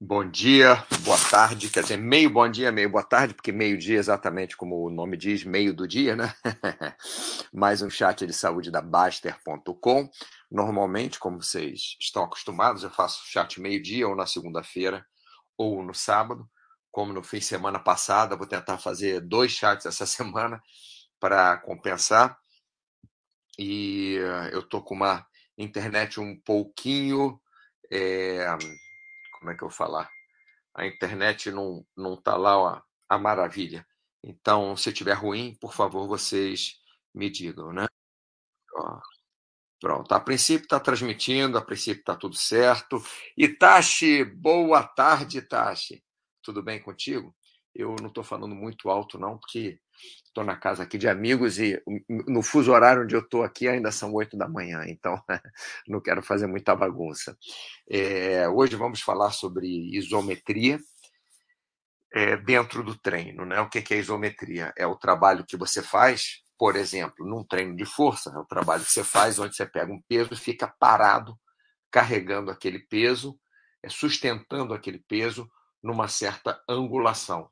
Bom 0.00 0.30
dia, 0.30 0.76
boa 1.02 1.18
tarde, 1.28 1.68
quer 1.68 1.82
dizer, 1.82 1.96
meio 1.96 2.30
bom 2.30 2.48
dia, 2.48 2.70
meio 2.70 2.88
boa 2.88 3.02
tarde, 3.02 3.34
porque 3.34 3.50
meio-dia, 3.50 3.98
exatamente 3.98 4.56
como 4.56 4.86
o 4.86 4.90
nome 4.90 5.16
diz, 5.16 5.42
meio 5.42 5.74
do 5.74 5.88
dia, 5.88 6.14
né? 6.14 6.32
Mais 7.52 7.82
um 7.82 7.90
chat 7.90 8.24
de 8.24 8.32
saúde 8.32 8.70
da 8.70 8.80
Baster.com. 8.80 10.08
Normalmente, 10.48 11.18
como 11.18 11.42
vocês 11.42 11.96
estão 11.98 12.22
acostumados, 12.22 12.84
eu 12.84 12.90
faço 12.90 13.26
chat 13.26 13.60
meio-dia, 13.60 14.06
ou 14.06 14.14
na 14.14 14.24
segunda-feira, 14.24 15.04
ou 15.56 15.82
no 15.82 15.92
sábado. 15.92 16.48
Como 16.92 17.12
no 17.12 17.24
fim 17.24 17.38
de 17.38 17.46
semana 17.46 17.80
passada, 17.80 18.36
vou 18.36 18.46
tentar 18.46 18.78
fazer 18.78 19.20
dois 19.20 19.50
chats 19.50 19.84
essa 19.84 20.06
semana 20.06 20.62
para 21.18 21.56
compensar. 21.58 22.38
E 23.58 24.16
eh, 24.20 24.50
eu 24.52 24.62
tô 24.62 24.80
com 24.80 24.94
uma 24.94 25.26
internet 25.58 26.20
um 26.20 26.38
pouquinho. 26.40 27.40
É 27.90 28.46
como 29.38 29.50
é 29.50 29.56
que 29.56 29.62
eu 29.62 29.68
vou 29.68 29.76
falar? 29.76 30.10
A 30.74 30.86
internet 30.86 31.50
não, 31.50 31.84
não 31.96 32.20
tá 32.20 32.36
lá 32.36 32.58
ó, 32.58 32.82
a 33.08 33.18
maravilha. 33.18 33.86
Então, 34.22 34.76
se 34.76 34.92
tiver 34.92 35.14
ruim, 35.14 35.56
por 35.60 35.72
favor, 35.72 36.06
vocês 36.06 36.74
me 37.14 37.30
digam, 37.30 37.72
né? 37.72 37.86
Ó, 38.74 39.00
pronto. 39.80 40.12
A 40.12 40.20
princípio 40.20 40.64
está 40.64 40.80
transmitindo, 40.80 41.58
a 41.58 41.64
princípio 41.64 42.00
está 42.00 42.16
tudo 42.16 42.36
certo. 42.36 43.02
Itachi, 43.36 44.24
boa 44.24 44.82
tarde, 44.82 45.38
Itachi. 45.38 46.02
Tudo 46.42 46.62
bem 46.62 46.82
contigo? 46.82 47.34
Eu 47.74 47.94
não 48.00 48.08
estou 48.08 48.24
falando 48.24 48.54
muito 48.54 48.90
alto, 48.90 49.18
não, 49.18 49.38
porque 49.38 49.80
estou 50.24 50.44
na 50.44 50.56
casa 50.56 50.82
aqui 50.82 50.96
de 50.96 51.08
amigos 51.08 51.58
e 51.58 51.82
no 52.08 52.42
fuso 52.42 52.72
horário 52.72 53.02
onde 53.02 53.14
eu 53.14 53.20
estou 53.20 53.42
aqui 53.42 53.66
ainda 53.66 53.90
são 53.90 54.12
oito 54.14 54.36
da 54.36 54.48
manhã, 54.48 54.84
então 54.86 55.20
não 55.88 56.00
quero 56.00 56.22
fazer 56.22 56.46
muita 56.46 56.76
bagunça. 56.76 57.36
É, 57.90 58.48
hoje 58.48 58.76
vamos 58.76 59.00
falar 59.00 59.30
sobre 59.30 59.66
isometria 59.96 60.78
é, 62.12 62.36
dentro 62.36 62.82
do 62.82 62.96
treino. 62.96 63.44
Né? 63.44 63.60
O 63.60 63.68
que 63.68 63.92
é 63.92 63.98
isometria? 63.98 64.72
É 64.76 64.86
o 64.86 64.96
trabalho 64.96 65.44
que 65.44 65.56
você 65.56 65.82
faz, 65.82 66.42
por 66.56 66.76
exemplo, 66.76 67.26
num 67.26 67.44
treino 67.44 67.76
de 67.76 67.84
força, 67.84 68.30
é 68.30 68.38
o 68.38 68.46
trabalho 68.46 68.84
que 68.84 68.92
você 68.92 69.04
faz 69.04 69.38
onde 69.38 69.56
você 69.56 69.66
pega 69.66 69.92
um 69.92 70.02
peso 70.08 70.32
e 70.32 70.36
fica 70.36 70.72
parado 70.78 71.38
carregando 71.90 72.50
aquele 72.50 72.80
peso, 72.80 73.38
é, 73.82 73.88
sustentando 73.88 74.74
aquele 74.74 74.98
peso 74.98 75.50
numa 75.82 76.08
certa 76.08 76.62
angulação. 76.68 77.50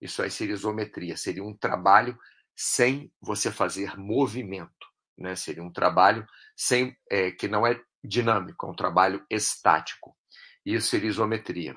Isso 0.00 0.22
aí 0.22 0.30
seria 0.30 0.54
isometria, 0.54 1.16
seria 1.16 1.42
um 1.42 1.56
trabalho 1.56 2.18
sem 2.56 3.12
você 3.20 3.50
fazer 3.50 3.96
movimento, 3.96 4.86
né? 5.16 5.34
Seria 5.36 5.62
um 5.62 5.72
trabalho 5.72 6.26
sem 6.56 6.96
é, 7.10 7.30
que 7.30 7.48
não 7.48 7.66
é 7.66 7.80
dinâmico, 8.02 8.66
é 8.66 8.70
um 8.70 8.74
trabalho 8.74 9.24
estático. 9.30 10.16
Isso 10.64 10.88
seria 10.88 11.08
isometria. 11.08 11.76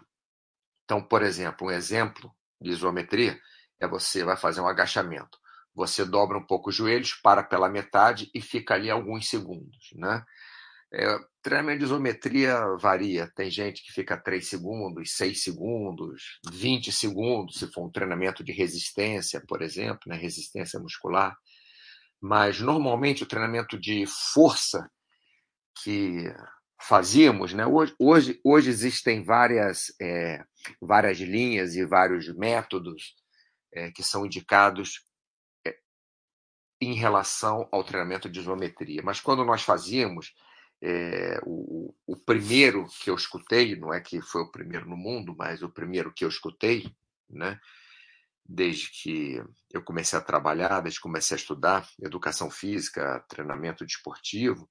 Então, 0.84 1.02
por 1.02 1.22
exemplo, 1.22 1.68
um 1.68 1.72
exemplo 1.72 2.34
de 2.60 2.72
isometria 2.72 3.40
é 3.80 3.88
você 3.88 4.24
vai 4.24 4.38
fazer 4.38 4.62
um 4.62 4.68
agachamento. 4.68 5.40
Você 5.74 6.04
dobra 6.04 6.38
um 6.38 6.46
pouco 6.46 6.70
os 6.70 6.76
joelhos, 6.76 7.14
para 7.14 7.44
pela 7.44 7.70
metade 7.70 8.30
e 8.36 8.42
fica 8.42 8.74
ali 8.74 8.90
alguns 8.90 9.30
segundos, 9.30 9.90
né? 9.94 10.24
É, 10.94 11.18
treinamento 11.42 11.80
de 11.80 11.86
isometria 11.86 12.76
varia. 12.80 13.32
Tem 13.36 13.50
gente 13.50 13.84
que 13.84 13.92
fica 13.92 14.18
3 14.18 14.48
segundos, 14.48 15.16
6 15.16 15.44
segundos, 15.44 16.40
20 16.52 16.92
segundos, 16.92 17.58
se 17.58 17.72
for 17.72 17.86
um 17.86 17.92
treinamento 17.92 18.44
de 18.44 18.52
resistência, 18.52 19.44
por 19.48 19.62
exemplo, 19.62 20.02
né? 20.08 20.16
resistência 20.16 20.80
muscular. 20.80 21.36
Mas 22.22 22.60
normalmente 22.60 23.24
o 23.24 23.28
treinamento 23.28 23.80
de 23.80 24.06
força 24.06 24.90
que 25.84 26.32
fazíamos, 26.80 27.54
né? 27.54 27.66
hoje, 27.66 27.96
hoje, 28.00 28.40
hoje 28.44 28.70
existem 28.70 29.24
várias, 29.24 29.94
é, 30.02 30.44
várias 30.80 31.18
linhas 31.18 31.76
e 31.76 31.86
vários 31.86 32.28
métodos 32.36 33.16
é, 33.74 33.92
que 33.92 34.04
são 34.04 34.26
indicados 34.26 35.06
é, 35.66 35.76
em 36.80 36.94
relação 36.94 37.68
ao 37.72 37.84
treinamento 37.84 38.30
de 38.30 38.40
isometria. 38.40 39.02
Mas 39.04 39.20
quando 39.20 39.46
nós 39.46 39.64
fazíamos, 39.64 40.34
é, 40.82 41.40
o, 41.46 41.94
o, 42.08 42.18
primeiro 42.18 42.88
que 43.02 43.10
eu 43.10 43.16
escutei, 43.16 43.76
não 43.76 43.94
é 43.94 44.02
que 44.02 44.20
foi 44.22 44.42
o 44.42 44.52
primeiro 44.52 44.90
no 44.90 44.98
mundo, 44.98 45.36
mas 45.38 45.62
o 45.62 45.70
primeiro 45.70 46.12
que 46.12 46.26
eu 46.26 46.30
escutei, 46.30 46.92
né, 47.30 47.60
desde 48.44 48.90
que 48.90 49.44
eu 49.72 49.84
comecei 49.84 50.18
a 50.18 50.22
trabalhar, 50.22 50.82
desde 50.82 51.00
que 51.00 51.04
comecei 51.04 51.36
a 51.36 51.40
estudar 51.40 51.88
educação 52.02 52.50
física, 52.50 53.24
treinamento 53.30 53.86
desportivo, 53.86 54.68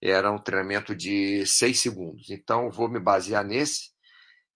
era 0.00 0.30
um 0.30 0.38
treinamento 0.38 0.94
de 0.94 1.46
seis 1.46 1.80
segundos. 1.80 2.30
Então, 2.30 2.70
vou 2.70 2.88
me 2.88 3.00
basear 3.00 3.44
nesse 3.44 3.90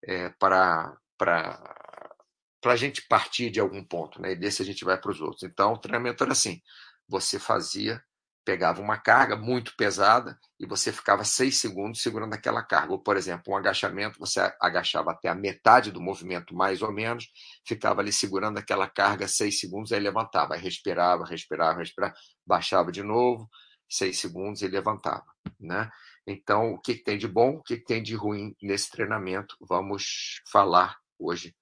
é, 0.05 0.29
para 0.31 0.97
para 1.17 2.73
a 2.73 2.77
gente 2.77 3.07
partir 3.09 3.51
de 3.51 3.61
algum 3.61 3.83
ponto, 3.85 4.21
né? 4.21 4.33
E 4.33 4.37
desse 4.37 4.63
a 4.63 4.65
gente 4.65 4.85
vai 4.85 4.99
para 4.99 5.11
os 5.11 5.21
outros. 5.21 5.43
Então, 5.43 5.73
o 5.73 5.79
treinamento 5.79 6.23
era 6.23 6.33
assim: 6.33 6.61
você 7.09 7.39
fazia 7.39 8.03
pegava 8.51 8.83
uma 8.83 8.99
carga 8.99 9.37
muito 9.37 9.77
pesada 9.77 10.37
e 10.59 10.67
você 10.67 10.93
ficava 10.93 11.23
seis 11.23 11.59
segundos 11.59 12.03
segurando 12.03 12.35
aquela 12.35 12.65
carga. 12.65 12.91
Ou, 12.91 12.99
por 12.99 13.17
exemplo, 13.17 13.53
um 13.53 13.57
agachamento, 13.57 14.19
você 14.19 14.41
agachava 14.61 15.13
até 15.13 15.29
a 15.29 15.37
metade 15.37 15.93
do 15.93 16.01
movimento, 16.01 16.53
mais 16.53 16.83
ou 16.83 16.91
menos, 16.91 17.31
ficava 17.65 18.01
ali 18.01 18.13
segurando 18.13 18.59
aquela 18.59 18.89
carga 18.89 19.29
seis 19.29 19.61
segundos, 19.61 19.93
aí 19.93 20.01
levantava, 20.01 20.55
aí 20.55 20.61
respirava, 20.61 21.25
respirava, 21.25 21.79
respirava, 21.79 22.13
baixava 22.45 22.91
de 22.91 23.05
novo, 23.05 23.49
seis 23.89 24.19
segundos 24.19 24.63
e 24.63 24.67
levantava. 24.67 25.27
Né? 25.61 25.89
Então, 26.27 26.73
o 26.73 26.81
que 26.81 26.97
tem 26.97 27.17
de 27.17 27.29
bom, 27.29 27.51
o 27.51 27.63
que 27.63 27.77
tem 27.77 28.03
de 28.03 28.17
ruim 28.17 28.57
nesse 28.61 28.91
treinamento, 28.91 29.57
vamos 29.61 30.43
falar 30.51 30.97
hoje 31.17 31.55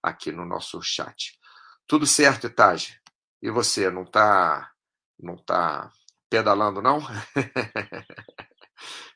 aqui 0.00 0.30
no 0.30 0.46
nosso 0.46 0.80
chat. 0.80 1.36
Tudo 1.88 2.06
certo, 2.06 2.46
Etage? 2.46 3.00
E 3.42 3.50
você, 3.50 3.90
não 3.90 4.04
está 4.04 4.70
não 5.18 5.36
tá 5.36 5.90
pedalando, 6.28 6.82
não? 6.82 6.98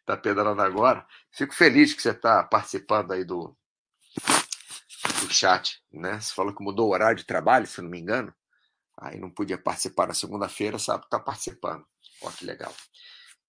Está 0.00 0.16
pedalando 0.22 0.62
agora? 0.62 1.06
Fico 1.32 1.54
feliz 1.54 1.93
que 1.94 2.03
você 2.03 2.10
está 2.10 2.43
participando 2.44 3.12
aí 3.12 3.25
do, 3.25 3.56
do 5.21 5.32
chat, 5.32 5.82
né? 5.93 6.21
Você 6.21 6.34
falou 6.34 6.54
que 6.54 6.62
mudou 6.62 6.88
o 6.88 6.93
horário 6.93 7.16
de 7.16 7.25
trabalho, 7.25 7.66
se 7.66 7.81
não 7.81 7.91
me 7.91 7.98
engano. 8.00 8.34
Aí 8.98 9.19
não 9.19 9.31
podia 9.31 9.56
participar 9.56 10.06
na 10.09 10.15
segunda-feira, 10.15 10.78
sabe 10.78 11.04
está 11.04 11.19
participando. 11.19 11.84
Olha 12.22 12.34
que 12.34 12.44
legal. 12.44 12.75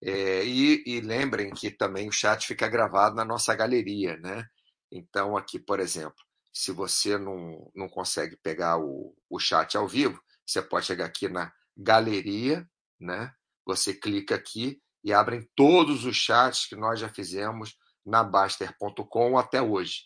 É, 0.04 0.44
e, 0.44 0.84
e, 0.86 1.02
lembrem 1.02 1.52
que 1.52 1.70
também 1.70 2.10
o 2.10 2.12
chat 2.12 2.48
fica 2.48 2.68
gravado 2.68 3.16
na 3.16 3.24
nossa 3.24 3.54
galeria, 3.54 4.18
né? 4.18 4.48
Então, 4.92 5.38
aqui, 5.38 5.60
por 5.60 5.80
exemplo, 5.80 6.18
se 6.52 6.72
você 6.72 7.18
não, 7.18 7.72
não 7.76 7.88
consegue 7.88 8.36
pegar 8.38 8.78
o, 8.80 9.16
o 9.30 9.40
chat 9.40 9.78
ao 9.78 9.88
vivo, 9.88 10.20
você 10.46 10.62
pode 10.62 10.88
chegar 10.88 11.06
aqui 11.06 11.30
na 11.30 11.54
galeria, 11.78 12.68
né? 13.00 13.32
Você 13.66 13.94
clica 13.94 14.36
aqui 14.36 14.82
e 15.04 15.14
abrem 15.14 15.48
todos 15.56 16.06
os 16.06 16.16
chats 16.16 16.66
que 16.66 16.76
nós 16.76 17.00
já 17.00 17.10
fizemos 17.10 17.76
na 18.06 18.24
Baster.com 18.24 19.38
até 19.38 19.62
hoje. 19.62 20.04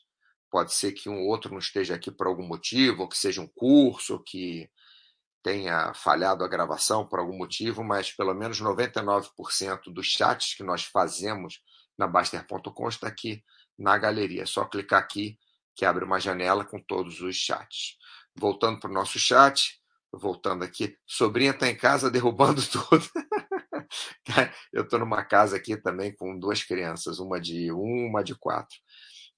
Pode 0.50 0.74
ser 0.74 0.94
que 0.94 1.10
um 1.10 1.28
outro 1.28 1.52
não 1.52 1.60
esteja 1.60 1.96
aqui 1.96 2.12
por 2.12 2.28
algum 2.28 2.48
motivo, 2.48 3.04
ou 3.04 3.10
que 3.10 3.18
seja 3.18 3.42
um 3.42 3.48
curso, 3.48 4.14
ou 4.14 4.24
que 4.24 4.70
tenha 5.44 5.94
falhado 5.94 6.44
a 6.44 6.48
gravação 6.48 7.06
por 7.06 7.20
algum 7.20 7.38
motivo, 7.38 7.84
mas 7.84 8.12
pelo 8.12 8.34
menos 8.34 8.60
99% 8.60 9.94
dos 9.94 10.08
chats 10.08 10.56
que 10.56 10.64
nós 10.64 10.84
fazemos 10.86 11.62
na 11.98 12.08
Baster.com 12.08 12.90
está 12.90 13.08
aqui 13.08 13.44
na 13.78 13.98
galeria. 13.98 14.44
É 14.44 14.46
só 14.46 14.66
clicar 14.66 15.00
aqui 15.00 15.38
que 15.76 15.86
abre 15.86 16.06
uma 16.06 16.20
janela 16.20 16.64
com 16.64 16.82
todos 16.82 17.22
os 17.22 17.36
chats. 17.36 17.98
Voltando 18.34 18.80
para 18.80 18.90
o 18.90 18.94
nosso 18.94 19.20
chat, 19.20 19.80
voltando 20.18 20.64
aqui, 20.64 20.96
sobrinha 21.06 21.52
está 21.52 21.70
em 21.70 21.76
casa 21.76 22.10
derrubando 22.10 22.62
tudo. 22.68 23.06
eu 24.74 24.84
estou 24.84 25.00
numa 25.00 25.24
casa 25.24 25.56
aqui 25.58 25.78
também 25.78 26.14
com 26.16 26.38
duas 26.38 26.64
crianças, 26.64 27.20
uma 27.20 27.40
de 27.40 27.72
um, 27.72 28.08
uma 28.08 28.24
de 28.24 28.36
quatro. 28.36 28.78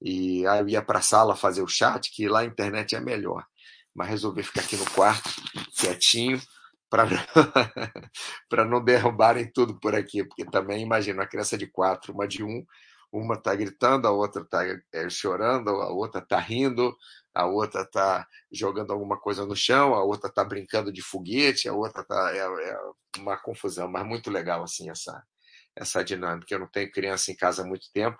E 0.01 0.46
aí 0.48 0.60
eu 0.60 0.69
ia 0.69 0.81
para 0.81 1.00
a 1.00 1.01
sala 1.01 1.36
fazer 1.36 1.62
o 1.62 1.68
chat, 1.68 2.12
que 2.12 2.28
lá 2.28 2.40
a 2.40 2.46
internet 2.46 2.96
é 2.96 3.00
melhor. 3.00 3.46
Mas 3.94 4.10
resolvi 4.10 4.44
ficar 4.44 4.62
aqui 4.62 4.78
no 4.78 4.90
quarto, 4.92 5.30
quietinho, 5.75 6.40
para 6.90 7.06
não 8.69 8.84
derrubarem 8.84 9.51
tudo 9.51 9.80
por 9.80 9.96
aqui, 9.96 10.24
porque 10.24 10.46
também 10.46 10.84
imagina 10.84 11.22
uma 11.22 11.28
criança 11.28 11.57
de 11.57 11.68
quatro, 11.68 12.13
uma 12.13 12.28
de 12.28 12.44
um, 12.44 12.63
uma 13.12 13.36
está 13.36 13.56
gritando, 13.56 14.07
a 14.07 14.12
outra 14.12 14.42
está 14.42 14.63
é, 14.94 15.09
chorando, 15.09 15.69
a 15.69 15.89
outra 15.89 16.21
está 16.21 16.39
rindo, 16.39 16.95
a 17.33 17.45
outra 17.45 17.81
está 17.81 18.27
jogando 18.51 18.92
alguma 18.92 19.19
coisa 19.19 19.45
no 19.45 19.56
chão, 19.56 19.94
a 19.94 20.04
outra 20.04 20.30
está 20.30 20.44
brincando 20.44 20.92
de 20.92 21.01
foguete, 21.01 21.69
a 21.69 21.74
outra 21.74 22.01
está 22.01 22.31
é, 22.33 22.39
é, 22.39 22.77
uma 23.18 23.38
confusão, 23.38 23.88
mas 23.88 24.06
muito 24.06 24.30
legal 24.30 24.63
assim 24.63 24.89
essa 24.89 25.24
essa 25.75 26.04
dinâmica. 26.04 26.54
Eu 26.54 26.59
não 26.59 26.68
tenho 26.68 26.92
criança 26.92 27.31
em 27.31 27.36
casa 27.36 27.62
há 27.62 27.65
muito 27.65 27.92
tempo 27.94 28.18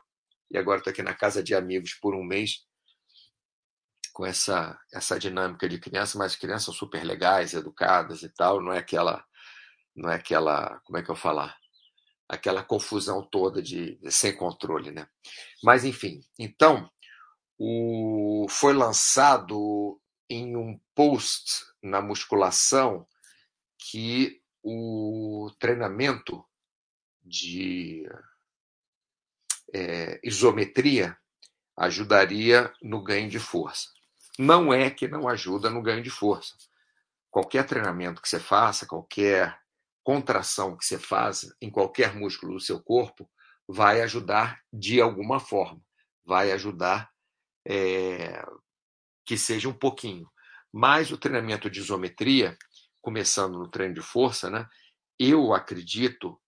e 0.52 0.58
agora 0.58 0.80
estou 0.80 0.92
aqui 0.92 1.02
na 1.02 1.14
casa 1.14 1.44
de 1.44 1.56
amigos 1.56 1.96
por 1.96 2.16
um 2.16 2.24
mês 2.24 2.66
com 4.14 4.26
essa 4.26 4.78
essa 4.94 5.20
dinâmica 5.20 5.68
de 5.68 5.80
criança, 5.80 6.18
mas 6.18 6.36
crianças 6.36 6.76
super 6.76 7.04
legais, 7.04 7.54
educadas 7.54 8.24
e 8.24 8.30
tal, 8.30 8.62
não 8.62 8.74
é 8.74 8.80
aquela 8.80 9.24
não 9.96 10.10
é 10.12 10.16
aquela 10.16 10.80
como 10.86 10.98
é 10.98 11.04
que 11.04 11.10
eu 11.10 11.16
falar 11.16 11.57
aquela 12.28 12.64
confusão 12.64 13.24
toda 13.24 13.62
de, 13.62 14.00
sem 14.10 14.36
controle, 14.36 14.92
né? 14.92 15.08
Mas 15.64 15.86
enfim, 15.86 16.22
então 16.38 16.90
o, 17.58 18.46
foi 18.50 18.74
lançado 18.74 20.00
em 20.30 20.56
um 20.56 20.80
post 20.94 21.66
na 21.82 22.02
musculação 22.02 23.08
que 23.78 24.42
o 24.62 25.50
treinamento 25.60 26.44
de 27.24 28.06
é, 29.74 30.20
isometria 30.24 31.18
ajudaria 31.78 32.74
no 32.82 33.02
ganho 33.02 33.30
de 33.30 33.40
força. 33.40 33.90
Não 34.38 34.74
é 34.74 34.90
que 34.90 35.08
não 35.08 35.28
ajuda 35.28 35.70
no 35.70 35.82
ganho 35.82 36.04
de 36.04 36.10
força. 36.10 36.56
Qualquer 37.30 37.66
treinamento 37.66 38.22
que 38.22 38.28
você 38.28 38.40
faça, 38.40 38.86
qualquer 38.86 39.58
contração 40.08 40.78
que 40.78 40.86
você 40.86 40.98
faça 40.98 41.54
em 41.62 41.70
qualquer 41.70 42.16
músculo 42.16 42.54
do 42.54 42.62
seu 42.62 42.82
corpo, 42.82 43.30
vai 43.68 44.00
ajudar 44.00 44.64
de 44.72 45.02
alguma 45.02 45.38
forma. 45.38 45.82
Vai 46.24 46.54
ajudar 46.54 47.12
é, 47.68 48.42
que 49.26 49.38
seja 49.38 49.68
um 49.68 49.74
pouquinho. 49.74 50.26
Mas 50.72 51.12
o 51.12 51.18
treinamento 51.18 51.70
de 51.70 51.82
isometria, 51.82 52.58
começando 53.02 53.60
no 53.60 53.70
treino 53.70 53.96
de 53.96 54.02
força, 54.02 54.50
né, 54.50 54.66
eu 55.20 55.54
acredito, 55.54 56.42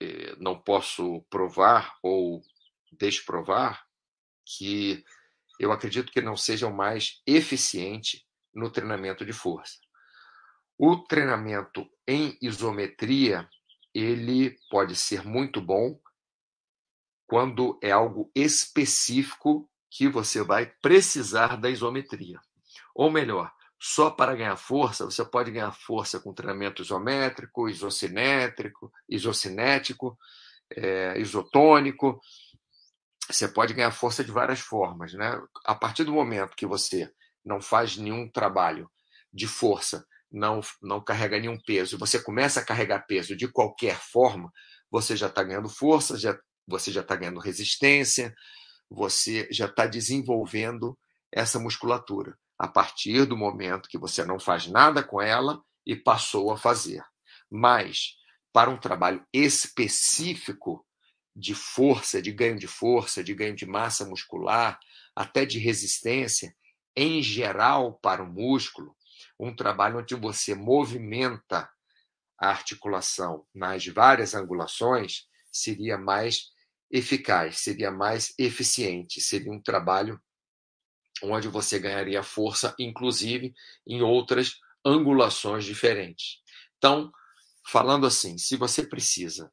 é, 0.00 0.36
não 0.36 0.56
posso 0.56 1.26
provar 1.28 1.98
ou 2.04 2.40
desprovar, 2.92 3.84
que 4.44 5.02
eu 5.58 5.72
acredito 5.72 6.12
que 6.12 6.22
não 6.22 6.36
seja 6.36 6.68
o 6.68 6.76
mais 6.76 7.20
eficiente 7.26 8.24
no 8.54 8.70
treinamento 8.70 9.26
de 9.26 9.32
força. 9.32 9.76
O 10.78 10.96
treinamento 10.96 11.88
em 12.06 12.36
isometria, 12.40 13.48
ele 13.94 14.56
pode 14.70 14.94
ser 14.94 15.24
muito 15.24 15.60
bom 15.60 15.98
quando 17.26 17.78
é 17.82 17.90
algo 17.90 18.30
específico 18.34 19.68
que 19.90 20.08
você 20.08 20.42
vai 20.42 20.66
precisar 20.82 21.56
da 21.56 21.70
isometria. 21.70 22.38
Ou 22.94 23.10
melhor, 23.10 23.52
só 23.78 24.10
para 24.10 24.34
ganhar 24.34 24.56
força, 24.56 25.04
você 25.04 25.24
pode 25.24 25.50
ganhar 25.50 25.72
força 25.72 26.20
com 26.20 26.34
treinamento 26.34 26.82
isométrico, 26.82 27.68
isocinétrico, 27.68 28.92
isocinético, 29.08 30.18
é, 30.70 31.18
isotônico. 31.18 32.20
Você 33.28 33.48
pode 33.48 33.74
ganhar 33.74 33.90
força 33.90 34.22
de 34.22 34.30
várias 34.30 34.60
formas. 34.60 35.12
Né? 35.14 35.40
A 35.64 35.74
partir 35.74 36.04
do 36.04 36.12
momento 36.12 36.56
que 36.56 36.66
você 36.66 37.12
não 37.44 37.60
faz 37.60 37.96
nenhum 37.96 38.28
trabalho 38.28 38.90
de 39.32 39.46
força, 39.46 40.06
não, 40.30 40.60
não 40.82 41.02
carrega 41.02 41.38
nenhum 41.38 41.58
peso, 41.58 41.98
você 41.98 42.20
começa 42.22 42.60
a 42.60 42.64
carregar 42.64 43.06
peso 43.06 43.36
de 43.36 43.48
qualquer 43.48 43.96
forma, 43.96 44.52
você 44.90 45.16
já 45.16 45.26
está 45.26 45.42
ganhando 45.42 45.68
força, 45.68 46.18
já, 46.18 46.38
você 46.66 46.90
já 46.90 47.00
está 47.00 47.16
ganhando 47.16 47.40
resistência, 47.40 48.34
você 48.90 49.48
já 49.50 49.66
está 49.66 49.86
desenvolvendo 49.86 50.98
essa 51.32 51.58
musculatura 51.58 52.36
a 52.58 52.66
partir 52.66 53.26
do 53.26 53.36
momento 53.36 53.88
que 53.88 53.98
você 53.98 54.24
não 54.24 54.38
faz 54.38 54.66
nada 54.66 55.02
com 55.02 55.20
ela 55.20 55.60
e 55.84 55.94
passou 55.94 56.50
a 56.50 56.56
fazer. 56.56 57.02
Mas, 57.50 58.16
para 58.52 58.70
um 58.70 58.78
trabalho 58.78 59.24
específico 59.32 60.84
de 61.34 61.54
força, 61.54 62.22
de 62.22 62.32
ganho 62.32 62.58
de 62.58 62.66
força, 62.66 63.22
de 63.22 63.34
ganho 63.34 63.54
de 63.54 63.66
massa 63.66 64.06
muscular, 64.06 64.78
até 65.14 65.44
de 65.44 65.58
resistência, 65.58 66.54
em 66.96 67.22
geral, 67.22 67.98
para 68.00 68.22
o 68.22 68.32
músculo, 68.32 68.95
um 69.38 69.54
trabalho 69.54 69.98
onde 69.98 70.14
você 70.14 70.54
movimenta 70.54 71.68
a 72.38 72.48
articulação 72.48 73.46
nas 73.54 73.86
várias 73.86 74.34
angulações 74.34 75.26
seria 75.50 75.96
mais 75.96 76.50
eficaz, 76.90 77.58
seria 77.58 77.90
mais 77.90 78.34
eficiente, 78.38 79.20
seria 79.20 79.50
um 79.50 79.60
trabalho 79.60 80.20
onde 81.22 81.48
você 81.48 81.78
ganharia 81.78 82.22
força, 82.22 82.74
inclusive 82.78 83.54
em 83.86 84.02
outras 84.02 84.54
angulações 84.84 85.64
diferentes. 85.64 86.40
Então, 86.76 87.10
falando 87.66 88.06
assim, 88.06 88.36
se 88.38 88.56
você 88.56 88.86
precisa 88.86 89.50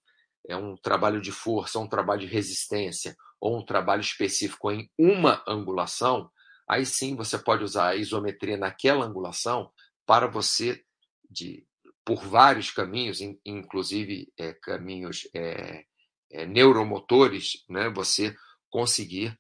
é 0.48 0.58
um 0.58 0.76
trabalho 0.76 1.22
de 1.22 1.32
força, 1.32 1.80
um 1.80 1.88
trabalho 1.88 2.22
de 2.22 2.28
resistência 2.28 3.16
ou 3.40 3.58
um 3.58 3.66
trabalho 3.66 4.02
específico 4.02 4.72
em 4.72 4.90
uma 4.98 5.44
angulação, 5.48 6.30
aí 6.68 6.86
sim 6.86 7.16
você 7.16 7.38
pode 7.38 7.64
usar 7.64 7.90
a 7.90 7.96
isometria 7.96 8.58
naquela 8.58 9.06
angulação 9.06 9.72
para 10.06 10.28
você 10.28 10.84
de 11.30 11.66
por 12.06 12.22
vários 12.26 12.70
caminhos, 12.70 13.20
inclusive 13.46 14.32
é, 14.38 14.54
caminhos 14.54 15.28
é, 15.34 15.86
é, 16.32 16.46
neuromotores, 16.46 17.64
né, 17.70 17.90
você 17.90 18.36
conseguir 18.70 19.38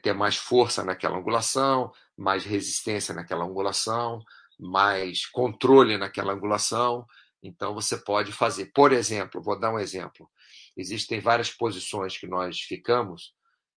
ter 0.00 0.12
mais 0.12 0.36
força 0.36 0.84
naquela 0.84 1.18
angulação, 1.18 1.92
mais 2.16 2.44
resistência 2.44 3.12
naquela 3.12 3.44
angulação, 3.44 4.22
mais 4.58 5.26
controle 5.26 5.98
naquela 5.98 6.32
angulação. 6.32 7.04
Então, 7.42 7.74
você 7.74 7.96
pode 7.96 8.30
fazer. 8.30 8.66
Por 8.66 8.92
exemplo, 8.92 9.42
vou 9.42 9.58
dar 9.58 9.74
um 9.74 9.78
exemplo. 9.80 10.30
Existem 10.76 11.20
várias 11.20 11.50
posições 11.50 12.16
que 12.16 12.28
nós 12.28 12.60
ficamos 12.60 13.34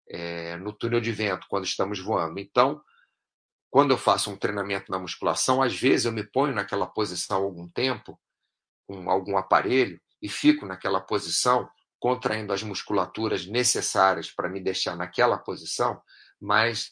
é, 0.10 0.58
no 0.58 0.74
túnel 0.74 1.02
de 1.02 1.12
vento 1.12 1.48
quando 1.50 1.66
estamos 1.66 2.00
voando. 2.00 2.40
Então, 2.40 2.82
quando 3.70 3.92
eu 3.92 3.98
faço 3.98 4.32
um 4.32 4.38
treinamento 4.38 4.92
na 4.92 5.00
musculação, 5.00 5.62
às 5.62 5.78
vezes 5.78 6.06
eu 6.06 6.12
me 6.12 6.24
ponho 6.24 6.54
naquela 6.54 6.88
posição 6.88 7.44
algum 7.44 7.68
tempo, 7.68 8.20
com 8.88 9.10
algum 9.10 9.38
aparelho, 9.38 10.00
e 10.22 10.30
fico 10.30 10.66
naquela 10.66 11.02
posição 11.02 11.70
contraindo 12.00 12.54
as 12.54 12.62
musculaturas 12.62 13.46
necessárias 13.46 14.32
para 14.32 14.50
me 14.50 14.60
deixar 14.60 14.96
naquela 14.96 15.38
posição, 15.38 16.02
mas 16.40 16.92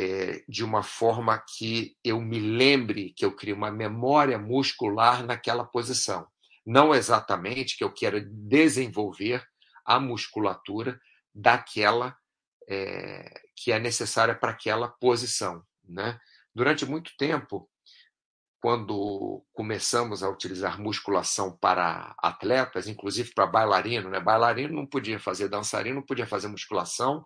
é, 0.00 0.44
de 0.48 0.64
uma 0.64 0.82
forma 0.82 1.36
que 1.56 1.96
eu 2.02 2.20
me 2.20 2.38
lembre 2.38 3.12
que 3.14 3.24
eu 3.24 3.34
crio 3.34 3.56
uma 3.56 3.70
memória 3.70 4.38
muscular 4.38 5.24
naquela 5.24 5.64
posição. 5.64 6.26
Não 6.64 6.94
exatamente 6.94 7.76
que 7.76 7.84
eu 7.84 7.92
quero 7.92 8.20
desenvolver 8.20 9.46
a 9.84 9.98
musculatura 9.98 11.00
daquela 11.38 12.16
é, 12.68 13.32
que 13.54 13.70
é 13.70 13.78
necessária 13.78 14.34
para 14.34 14.50
aquela 14.50 14.88
posição. 14.88 15.62
Né? 15.88 16.18
Durante 16.52 16.84
muito 16.84 17.12
tempo, 17.16 17.70
quando 18.60 19.44
começamos 19.52 20.22
a 20.24 20.28
utilizar 20.28 20.80
musculação 20.80 21.56
para 21.56 22.14
atletas, 22.18 22.88
inclusive 22.88 23.32
para 23.32 23.46
bailarino, 23.46 24.10
né? 24.10 24.18
Bailarino 24.18 24.74
não 24.74 24.84
podia 24.84 25.20
fazer, 25.20 25.48
dançarino 25.48 26.00
não 26.00 26.06
podia 26.06 26.26
fazer 26.26 26.48
musculação 26.48 27.24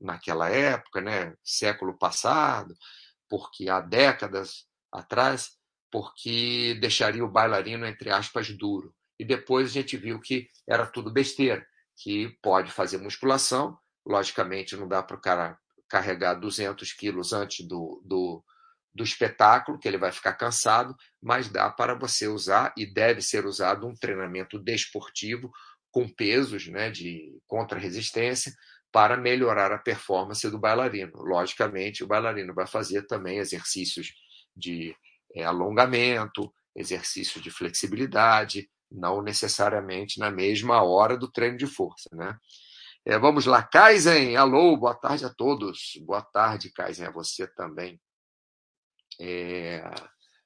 naquela 0.00 0.50
época, 0.50 1.00
né? 1.00 1.34
Século 1.44 1.96
passado, 1.96 2.74
porque 3.30 3.68
há 3.68 3.80
décadas 3.80 4.66
atrás, 4.90 5.52
porque 5.88 6.76
deixaria 6.80 7.24
o 7.24 7.30
bailarino 7.30 7.86
entre 7.86 8.10
aspas 8.10 8.50
duro. 8.50 8.92
E 9.20 9.24
depois 9.24 9.70
a 9.70 9.72
gente 9.72 9.96
viu 9.96 10.18
que 10.18 10.48
era 10.68 10.84
tudo 10.84 11.12
besteira, 11.12 11.64
que 11.96 12.36
pode 12.42 12.70
fazer 12.70 12.98
musculação, 12.98 13.78
logicamente 14.04 14.76
não 14.76 14.88
dá 14.88 15.02
para 15.02 15.16
o 15.16 15.20
cara 15.20 15.58
carregar 15.88 16.34
200 16.34 16.92
quilos 16.92 17.32
antes 17.32 17.66
do, 17.66 18.02
do 18.04 18.42
do 18.94 19.02
espetáculo, 19.02 19.78
que 19.78 19.88
ele 19.88 19.96
vai 19.96 20.12
ficar 20.12 20.34
cansado, 20.34 20.94
mas 21.20 21.48
dá 21.48 21.70
para 21.70 21.94
você 21.94 22.28
usar 22.28 22.72
e 22.76 22.84
deve 22.84 23.22
ser 23.22 23.46
usado 23.46 23.86
um 23.86 23.94
treinamento 23.94 24.58
desportivo 24.58 25.50
com 25.90 26.08
pesos 26.08 26.66
né, 26.68 26.90
de 26.90 27.38
contra-resistência 27.46 28.52
para 28.90 29.16
melhorar 29.16 29.72
a 29.72 29.78
performance 29.78 30.48
do 30.50 30.58
bailarino. 30.58 31.12
Logicamente, 31.22 32.04
o 32.04 32.06
bailarino 32.06 32.52
vai 32.54 32.66
fazer 32.66 33.06
também 33.06 33.38
exercícios 33.38 34.12
de 34.54 34.94
é, 35.34 35.44
alongamento, 35.44 36.52
exercícios 36.76 37.42
de 37.42 37.50
flexibilidade, 37.50 38.68
não 38.94 39.22
necessariamente 39.22 40.18
na 40.18 40.30
mesma 40.30 40.82
hora 40.82 41.16
do 41.16 41.30
treino 41.30 41.56
de 41.56 41.66
força. 41.66 42.08
Né? 42.12 42.36
É, 43.04 43.18
vamos 43.18 43.46
lá, 43.46 43.62
Kaizen, 43.62 44.36
alô, 44.36 44.76
boa 44.76 44.94
tarde 44.94 45.24
a 45.24 45.30
todos. 45.30 45.98
Boa 46.02 46.22
tarde, 46.22 46.70
Kaizen, 46.70 47.06
a 47.06 47.10
você 47.10 47.46
também. 47.46 48.00
É, 49.20 49.82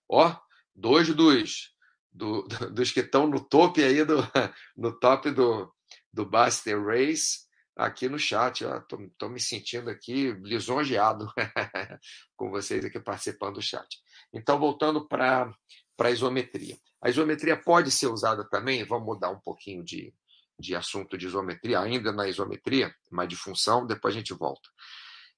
ó, 0.08 0.34
dois 0.74 1.08
dos, 1.14 1.72
do, 2.12 2.42
dos 2.72 2.90
que 2.90 3.00
estão 3.00 3.26
no 3.26 3.40
top 3.40 3.82
aí 3.82 4.04
do 4.04 4.16
no 4.76 4.98
top 4.98 5.30
do, 5.30 5.72
do 6.12 6.24
Buster 6.24 6.82
Race 6.82 7.46
aqui 7.76 8.08
no 8.08 8.18
chat. 8.18 8.64
Estou 8.64 9.28
me 9.28 9.40
sentindo 9.40 9.90
aqui 9.90 10.32
lisonjeado 10.32 11.30
com 12.36 12.50
vocês 12.50 12.84
aqui 12.84 12.98
participando 12.98 13.54
do 13.56 13.62
chat. 13.62 13.86
Então, 14.32 14.58
voltando 14.58 15.06
para 15.06 15.52
a 15.98 16.10
isometria. 16.10 16.76
A 17.00 17.08
isometria 17.08 17.56
pode 17.56 17.90
ser 17.90 18.08
usada 18.08 18.44
também, 18.48 18.84
vamos 18.84 19.06
mudar 19.06 19.30
um 19.30 19.40
pouquinho 19.40 19.84
de, 19.84 20.12
de 20.58 20.74
assunto 20.74 21.16
de 21.16 21.26
isometria, 21.26 21.80
ainda 21.80 22.12
na 22.12 22.28
isometria, 22.28 22.94
mas 23.10 23.28
de 23.28 23.36
função, 23.36 23.86
depois 23.86 24.14
a 24.14 24.18
gente 24.18 24.34
volta. 24.34 24.68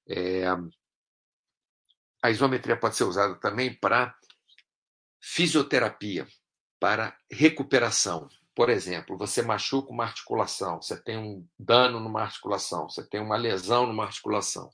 É, 0.07 0.45
a 2.21 2.29
isometria 2.29 2.77
pode 2.77 2.95
ser 2.95 3.03
usada 3.05 3.35
também 3.35 3.73
para 3.73 4.15
fisioterapia, 5.21 6.27
para 6.79 7.17
recuperação. 7.31 8.27
Por 8.55 8.69
exemplo, 8.69 9.17
você 9.17 9.41
machuca 9.41 9.91
uma 9.91 10.03
articulação, 10.03 10.81
você 10.81 11.01
tem 11.01 11.17
um 11.17 11.47
dano 11.57 11.99
numa 11.99 12.21
articulação, 12.21 12.89
você 12.89 13.07
tem 13.07 13.21
uma 13.21 13.37
lesão 13.37 13.87
numa 13.87 14.05
articulação. 14.05 14.69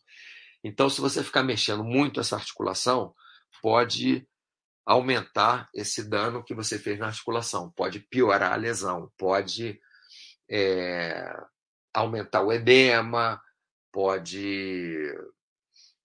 Então, 0.63 0.89
se 0.89 0.99
você 0.99 1.23
ficar 1.23 1.43
mexendo 1.43 1.83
muito 1.83 2.19
essa 2.19 2.35
articulação, 2.35 3.13
pode 3.61 4.27
aumentar 4.85 5.67
esse 5.73 6.03
dano 6.07 6.43
que 6.43 6.53
você 6.53 6.77
fez 6.77 6.99
na 6.99 7.07
articulação, 7.07 7.71
pode 7.71 7.99
piorar 8.01 8.53
a 8.53 8.55
lesão, 8.55 9.11
pode 9.17 9.79
é, 10.49 11.25
aumentar 11.93 12.43
o 12.43 12.53
edema, 12.53 13.41
pode, 13.91 15.11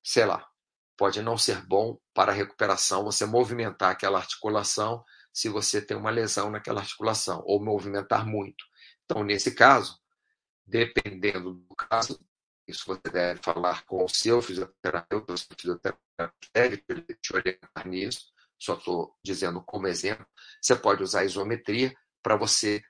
sei 0.02 0.25
lá, 0.25 0.49
pode 0.96 1.20
não 1.20 1.37
ser 1.37 1.64
bom 1.66 1.99
para 2.14 2.32
a 2.32 2.34
recuperação 2.34 3.04
você 3.04 3.26
movimentar 3.26 3.90
aquela 3.90 4.18
articulação 4.18 5.04
se 5.32 5.49
você 5.49 5.80
tem 5.80 5.96
uma 5.96 6.10
lesão 6.10 6.50
naquela 6.50 6.80
articulação, 6.80 7.42
ou 7.44 7.62
movimentar 7.62 8.26
muito. 8.26 8.64
Então, 9.04 9.22
nesse 9.22 9.54
caso, 9.54 10.00
dependendo 10.66 11.54
do 11.54 11.75
caso, 11.75 12.20
isso 12.66 12.84
você 12.87 13.10
deve 13.12 13.40
falar 13.42 13.84
com 13.84 14.04
o 14.04 14.08
seu 14.08 14.40
fisioterapeuta, 14.40 15.32
o 15.32 15.38
seu 15.38 15.56
fisioterapeuta 15.56 16.00
deve 16.54 16.76
te 17.20 17.34
orientar 17.34 17.87
nisso, 17.87 18.32
só 18.60 18.74
estou 18.74 19.16
dizendo 19.24 19.62
como 19.62 19.86
exemplo. 19.86 20.26
Você 20.60 20.76
pode 20.76 21.02
usar 21.02 21.20
a 21.20 21.24
isometria 21.24 21.94
para 22.22 22.36
você 22.36 22.82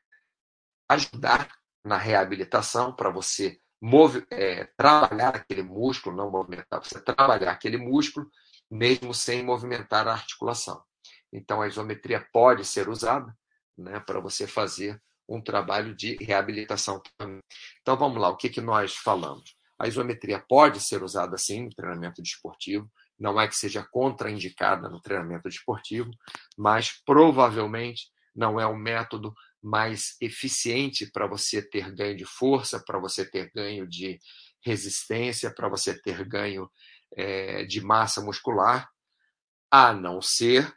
ajudar 0.88 1.48
na 1.84 1.96
reabilitação, 1.96 2.94
para 2.94 3.10
você 3.10 3.58
move, 3.80 4.26
é, 4.30 4.64
trabalhar 4.76 5.36
aquele 5.36 5.62
músculo, 5.62 6.16
não 6.16 6.30
movimentar, 6.30 6.82
você 6.82 7.00
trabalhar 7.00 7.52
aquele 7.52 7.78
músculo 7.78 8.28
mesmo 8.70 9.14
sem 9.14 9.42
movimentar 9.42 10.06
a 10.06 10.12
articulação. 10.12 10.82
Então, 11.32 11.62
a 11.62 11.68
isometria 11.68 12.26
pode 12.32 12.64
ser 12.64 12.88
usada 12.88 13.34
né, 13.78 14.00
para 14.00 14.20
você 14.20 14.46
fazer 14.46 15.00
um 15.28 15.40
trabalho 15.40 15.94
de 15.94 16.16
reabilitação. 16.16 17.00
Então, 17.80 17.96
vamos 17.96 18.20
lá, 18.20 18.28
o 18.28 18.36
que, 18.36 18.48
que 18.48 18.60
nós 18.60 18.96
falamos? 18.96 19.56
A 19.78 19.86
isometria 19.86 20.44
pode 20.46 20.80
ser 20.80 21.02
usada 21.02 21.38
sim 21.38 21.64
no 21.64 21.70
treinamento 21.70 22.20
desportivo, 22.20 22.90
não 23.20 23.38
é 23.38 23.46
que 23.46 23.54
seja 23.54 23.86
contraindicada 23.90 24.88
no 24.88 25.00
treinamento 25.00 25.48
desportivo, 25.48 26.10
mas 26.56 27.00
provavelmente 27.04 28.08
não 28.34 28.58
é 28.58 28.66
o 28.66 28.76
método 28.76 29.34
mais 29.62 30.16
eficiente 30.20 31.10
para 31.10 31.26
você 31.26 31.60
ter 31.60 31.94
ganho 31.94 32.16
de 32.16 32.24
força, 32.24 32.82
para 32.82 32.98
você 32.98 33.28
ter 33.28 33.50
ganho 33.54 33.86
de 33.86 34.18
resistência, 34.64 35.52
para 35.54 35.68
você 35.68 36.00
ter 36.00 36.26
ganho 36.26 36.70
é, 37.14 37.64
de 37.64 37.82
massa 37.82 38.22
muscular, 38.22 38.88
a 39.70 39.92
não 39.92 40.22
ser 40.22 40.72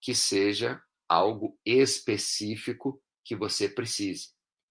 que 0.00 0.14
seja 0.14 0.82
algo 1.08 1.56
específico 1.64 3.00
que 3.24 3.36
você 3.36 3.68
precise. 3.68 4.30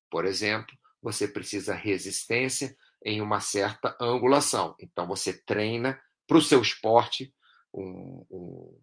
Por 0.10 0.26
exemplo, 0.26 0.76
você 1.02 1.28
precisa 1.28 1.74
resistência 1.74 2.76
em 3.04 3.22
uma 3.22 3.40
certa 3.40 3.96
angulação. 4.02 4.76
Então, 4.80 5.08
você 5.08 5.42
treina 5.44 6.00
para 6.28 6.38
o 6.38 6.42
seu 6.42 6.62
esporte, 6.62 7.34
um, 7.74 8.26
um, 8.32 8.80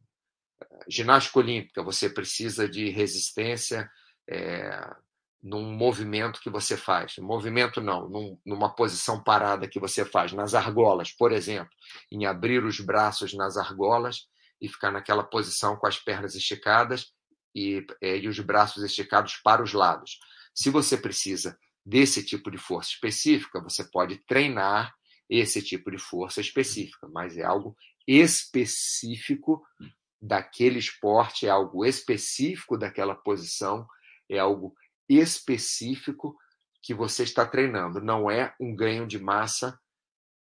ginástica 0.88 1.38
olímpica, 1.38 1.82
você 1.82 2.08
precisa 2.08 2.68
de 2.68 2.88
resistência 2.88 3.90
é, 4.28 4.94
num 5.42 5.72
movimento 5.72 6.40
que 6.40 6.50
você 6.50 6.76
faz. 6.76 7.16
Movimento 7.18 7.80
não, 7.80 8.08
num, 8.08 8.38
numa 8.46 8.74
posição 8.74 9.22
parada 9.22 9.68
que 9.68 9.80
você 9.80 10.04
faz, 10.04 10.32
nas 10.32 10.54
argolas, 10.54 11.12
por 11.12 11.32
exemplo, 11.32 11.72
em 12.10 12.26
abrir 12.26 12.64
os 12.64 12.78
braços 12.80 13.34
nas 13.34 13.56
argolas 13.56 14.28
e 14.60 14.68
ficar 14.68 14.92
naquela 14.92 15.24
posição 15.24 15.76
com 15.76 15.86
as 15.86 15.98
pernas 15.98 16.34
esticadas 16.34 17.12
e, 17.54 17.84
é, 18.00 18.18
e 18.18 18.28
os 18.28 18.38
braços 18.38 18.84
esticados 18.84 19.36
para 19.36 19.62
os 19.62 19.72
lados. 19.72 20.18
Se 20.54 20.70
você 20.70 20.96
precisa 20.96 21.58
desse 21.84 22.24
tipo 22.24 22.50
de 22.50 22.58
força 22.58 22.90
específica, 22.90 23.60
você 23.60 23.82
pode 23.90 24.18
treinar 24.26 24.94
esse 25.38 25.62
tipo 25.62 25.90
de 25.90 25.98
força 25.98 26.40
específica, 26.40 27.08
mas 27.08 27.36
é 27.36 27.42
algo 27.42 27.76
específico 28.06 29.62
daquele 30.20 30.78
esporte, 30.78 31.46
é 31.46 31.50
algo 31.50 31.84
específico 31.84 32.76
daquela 32.76 33.14
posição, 33.14 33.86
é 34.28 34.38
algo 34.38 34.74
específico 35.08 36.36
que 36.82 36.94
você 36.94 37.22
está 37.22 37.46
treinando. 37.46 38.00
Não 38.00 38.30
é 38.30 38.54
um 38.60 38.74
ganho 38.74 39.06
de 39.06 39.18
massa 39.18 39.78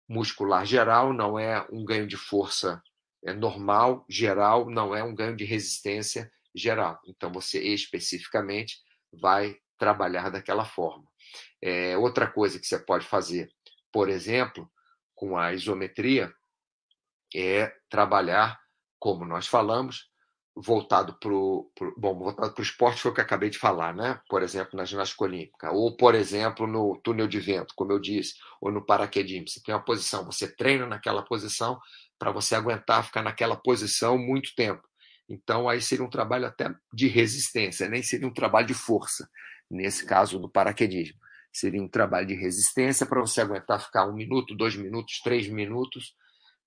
muscular 0.09 0.67
geral, 0.67 1.13
não 1.13 1.39
é 1.39 1.67
um 1.71 1.85
ganho 1.85 2.07
de 2.07 2.17
força 2.17 2.83
é 3.25 3.33
normal, 3.33 4.05
geral, 4.09 4.69
não 4.69 4.95
é 4.95 5.03
um 5.03 5.15
ganho 5.15 5.35
de 5.35 5.45
resistência 5.45 6.31
geral. 6.55 7.01
Então, 7.07 7.33
você 7.33 7.59
especificamente 7.63 8.77
vai 9.11 9.57
trabalhar 9.79 10.31
daquela 10.31 10.65
forma. 10.65 11.05
É, 11.63 11.97
outra 11.97 12.31
coisa 12.31 12.61
que 12.61 12.67
você 12.67 12.79
pode 12.79 13.07
fazer, 13.07 13.51
por 13.95 14.09
exemplo, 14.09 14.69
com 15.15 15.39
a 15.39 15.53
isometria, 15.53 16.35
é 17.33 17.73
trabalhar, 17.89 18.59
como 18.99 19.25
nós 19.25 19.47
falamos, 19.47 20.11
voltado 20.57 21.17
para 21.21 21.33
o 21.33 21.71
bom 21.97 22.19
voltado 22.19 22.53
para 22.53 22.61
o 22.61 22.65
esporte 22.65 23.01
foi 23.01 23.13
o 23.13 23.15
que 23.15 23.21
eu 23.21 23.25
acabei 23.25 23.51
de 23.51 23.59
falar, 23.59 23.95
né? 23.95 24.21
Por 24.29 24.43
exemplo, 24.43 24.77
na 24.77 24.85
ginástica 24.85 25.23
olímpica, 25.23 25.71
ou 25.71 25.97
por 25.97 26.17
exemplo 26.17 26.67
no 26.67 27.01
túnel 27.05 27.29
de 27.29 27.39
vento, 27.39 27.73
como 27.77 27.93
eu 27.93 28.01
disse, 28.01 28.35
ou 28.61 28.73
no 28.73 28.85
paraquedismo. 28.85 29.49
Você 29.49 29.63
tem 29.63 29.73
uma 29.73 29.85
posição, 29.85 30.25
você 30.25 30.53
treina 30.53 30.87
naquela 30.87 31.23
posição 31.23 31.79
para 32.19 32.33
você 32.33 32.57
aguentar 32.57 33.05
ficar 33.05 33.23
naquela 33.23 33.55
posição 33.55 34.19
muito 34.19 34.57
tempo. 34.57 34.83
Então, 35.29 35.69
aí 35.69 35.81
seria 35.81 36.05
um 36.05 36.11
trabalho 36.11 36.47
até 36.47 36.69
de 36.93 37.07
resistência, 37.07 37.89
nem 37.89 38.03
seria 38.03 38.27
um 38.27 38.35
trabalho 38.35 38.67
de 38.67 38.75
força, 38.75 39.29
nesse 39.71 40.05
caso 40.05 40.41
do 40.41 40.51
paraquedismo. 40.51 41.24
Seria 41.55 41.81
um 41.81 41.89
trabalho 41.89 42.27
de 42.27 42.35
resistência 42.35 43.07
para 43.07 43.21
você 43.21 43.41
aguentar 43.41 43.81
ficar 43.81 44.09
um 44.09 44.13
minuto, 44.13 44.57
dois 44.57 44.75
minutos, 44.75 45.21
três 45.21 45.49
minutos 45.49 46.13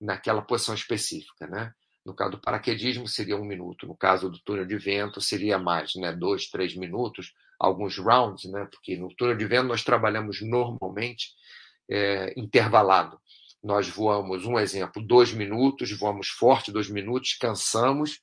naquela 0.00 0.40
posição 0.40 0.74
específica. 0.74 1.46
Né? 1.46 1.70
No 2.06 2.14
caso 2.14 2.30
do 2.32 2.40
paraquedismo, 2.40 3.06
seria 3.06 3.36
um 3.36 3.44
minuto. 3.44 3.86
No 3.86 3.94
caso 3.94 4.30
do 4.30 4.38
túnel 4.38 4.64
de 4.64 4.78
vento, 4.78 5.20
seria 5.20 5.58
mais, 5.58 5.94
né? 5.94 6.10
dois, 6.10 6.48
três 6.48 6.74
minutos, 6.74 7.34
alguns 7.60 7.98
rounds, 7.98 8.50
né? 8.50 8.66
porque 8.70 8.96
no 8.96 9.14
túnel 9.14 9.36
de 9.36 9.44
vento 9.44 9.68
nós 9.68 9.84
trabalhamos 9.84 10.40
normalmente 10.40 11.32
é, 11.90 12.32
intervalado. 12.34 13.20
Nós 13.62 13.90
voamos, 13.90 14.46
um 14.46 14.58
exemplo, 14.58 15.02
dois 15.02 15.34
minutos, 15.34 15.92
voamos 15.92 16.28
forte 16.28 16.72
dois 16.72 16.88
minutos, 16.88 17.34
cansamos 17.34 18.20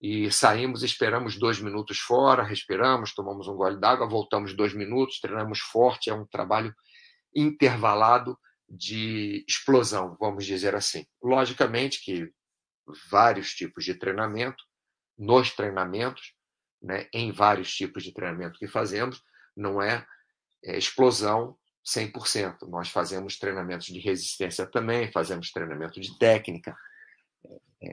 e 0.00 0.30
saímos, 0.30 0.82
esperamos 0.82 1.36
dois 1.36 1.60
minutos 1.60 1.98
fora, 1.98 2.42
respiramos, 2.42 3.12
tomamos 3.14 3.48
um 3.48 3.56
gole 3.56 3.80
d'água, 3.80 4.08
voltamos 4.08 4.54
dois 4.54 4.72
minutos, 4.72 5.20
treinamos 5.20 5.58
forte, 5.58 6.08
é 6.08 6.14
um 6.14 6.26
trabalho 6.26 6.74
intervalado 7.34 8.38
de 8.68 9.44
explosão, 9.48 10.16
vamos 10.20 10.44
dizer 10.44 10.74
assim. 10.74 11.04
Logicamente 11.22 12.02
que 12.02 12.30
vários 13.10 13.52
tipos 13.54 13.84
de 13.84 13.94
treinamento, 13.94 14.62
nos 15.18 15.50
treinamentos, 15.50 16.34
né, 16.80 17.08
em 17.12 17.32
vários 17.32 17.74
tipos 17.74 18.04
de 18.04 18.12
treinamento 18.12 18.58
que 18.58 18.68
fazemos, 18.68 19.20
não 19.56 19.82
é, 19.82 20.06
é 20.64 20.78
explosão 20.78 21.56
100%. 21.84 22.68
Nós 22.68 22.88
fazemos 22.88 23.36
treinamentos 23.36 23.86
de 23.88 23.98
resistência 23.98 24.64
também, 24.66 25.10
fazemos 25.10 25.50
treinamento 25.50 26.00
de 26.00 26.16
técnica, 26.18 26.76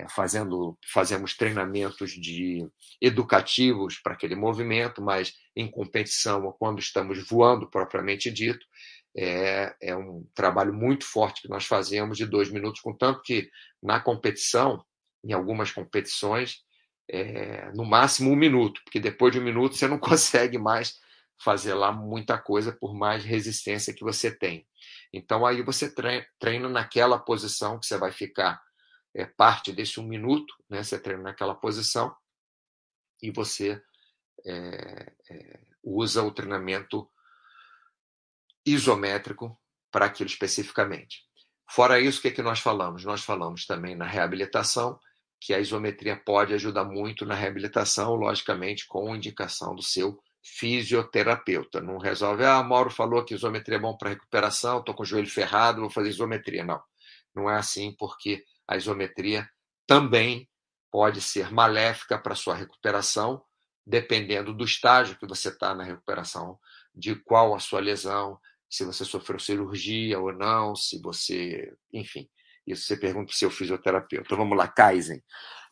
fazendo, 0.10 0.78
fazemos 0.92 1.36
treinamentos 1.36 2.12
de 2.12 2.68
educativos 3.02 4.00
para 4.00 4.14
aquele 4.14 4.36
movimento, 4.36 5.02
mas 5.02 5.34
em 5.56 5.70
competição, 5.70 6.52
quando 6.60 6.80
estamos 6.80 7.28
voando 7.28 7.70
propriamente 7.70 8.32
dito, 8.32 8.66
é, 9.16 9.76
é 9.82 9.96
um 9.96 10.26
trabalho 10.34 10.74
muito 10.74 11.06
forte 11.06 11.42
que 11.42 11.50
nós 11.50 11.66
fazemos 11.66 12.18
de 12.18 12.26
dois 12.26 12.50
minutos, 12.50 12.82
contanto 12.82 13.22
que 13.24 13.50
na 13.82 14.00
competição, 14.00 14.84
em 15.24 15.32
algumas 15.34 15.72
competições, 15.72 16.64
é, 17.10 17.72
no 17.74 17.86
máximo 17.86 18.32
um 18.32 18.36
minuto, 18.36 18.82
porque 18.84 19.00
depois 19.00 19.32
de 19.32 19.40
um 19.40 19.44
minuto 19.44 19.76
você 19.76 19.88
não 19.88 20.00
consegue 20.00 20.58
mais 20.58 21.00
fazer 21.44 21.74
lá 21.74 21.92
muita 21.92 22.38
coisa 22.38 22.72
por 22.72 22.94
mais 22.94 23.24
resistência 23.24 23.94
que 23.94 24.04
você 24.04 24.32
tem. 24.32 24.66
Então 25.14 25.46
aí 25.46 25.62
você 25.62 25.94
treina 26.40 26.68
naquela 26.68 27.20
posição 27.20 27.80
que 27.80 27.86
você 27.86 27.98
vai 27.98 28.12
ficar 28.12 28.60
é, 29.16 29.26
parte 29.26 29.72
desse 29.72 30.00
um 30.00 30.04
minuto, 30.04 30.54
né? 30.70 30.84
Você 30.84 31.00
treina 31.00 31.24
naquela 31.24 31.56
posição 31.56 32.16
e 33.22 33.32
você 33.32 33.82
é, 34.46 35.14
é, 35.30 35.60
usa 35.82 36.22
o 36.22 36.32
treinamento 36.32 37.10
isométrico 38.66 39.58
para 39.90 40.06
aquilo 40.06 40.28
especificamente. 40.28 41.24
Fora 41.70 42.00
isso, 42.00 42.20
o 42.20 42.22
que, 42.22 42.28
é 42.28 42.32
que 42.32 42.42
nós 42.42 42.60
falamos? 42.60 43.06
Nós 43.06 43.24
falamos 43.24 43.66
também 43.66 43.96
na 43.96 44.06
reabilitação, 44.06 45.00
que 45.40 45.54
a 45.54 45.60
isometria 45.60 46.16
pode 46.16 46.54
ajudar 46.54 46.84
muito 46.84 47.26
na 47.26 47.36
reabilitação, 47.36 48.16
logicamente, 48.16 48.86
com 48.88 49.16
indicação 49.16 49.74
do 49.74 49.82
seu 49.82 50.20
fisioterapeuta. 50.44 51.82
Não 51.82 51.98
resolve, 51.98 52.46
ah, 52.46 52.62
Mauro 52.62 52.90
falou 52.92 53.24
que 53.24 53.34
isometria 53.34 53.78
é 53.78 53.82
bom 53.82 53.98
para 53.98 54.10
recuperação, 54.10 54.80
estou 54.80 54.94
com 54.94 55.04
o 55.04 55.06
joelho 55.06 55.30
ferrado, 55.30 55.82
vou 55.82 55.90
fazer 55.90 56.10
isometria. 56.10 56.64
Não, 56.64 56.82
não 57.34 57.50
é 57.50 57.58
assim, 57.58 57.96
porque 57.98 58.44
a 58.68 58.78
isometria 58.78 59.48
também 59.88 60.50
pode 60.92 61.22
ser 61.22 61.52
maléfica 61.52 62.18
para 62.18 62.36
sua 62.36 62.56
recuperação, 62.56 63.44
dependendo 63.86 64.54
do 64.54 64.64
estágio 64.64 65.18
que 65.18 65.28
você 65.28 65.50
está 65.50 65.76
na 65.76 65.84
recuperação, 65.84 66.58
de 66.94 67.16
qual 67.16 67.54
a 67.54 67.60
sua 67.60 67.80
lesão, 67.80 68.40
se 68.70 68.84
você 68.84 69.06
sofreu 69.06 69.40
cirurgia 69.40 70.20
ou 70.20 70.34
não, 70.34 70.76
se 70.76 71.02
você, 71.02 71.72
enfim. 71.94 72.28
Isso 72.66 72.86
você 72.86 72.98
pergunta 72.98 73.28
para 73.28 73.34
o 73.34 73.38
seu 73.38 73.52
fisioterapeuta. 73.52 74.26
Então 74.26 74.38
vamos 74.38 74.58
lá, 74.58 74.68
Kaizen. 74.68 75.22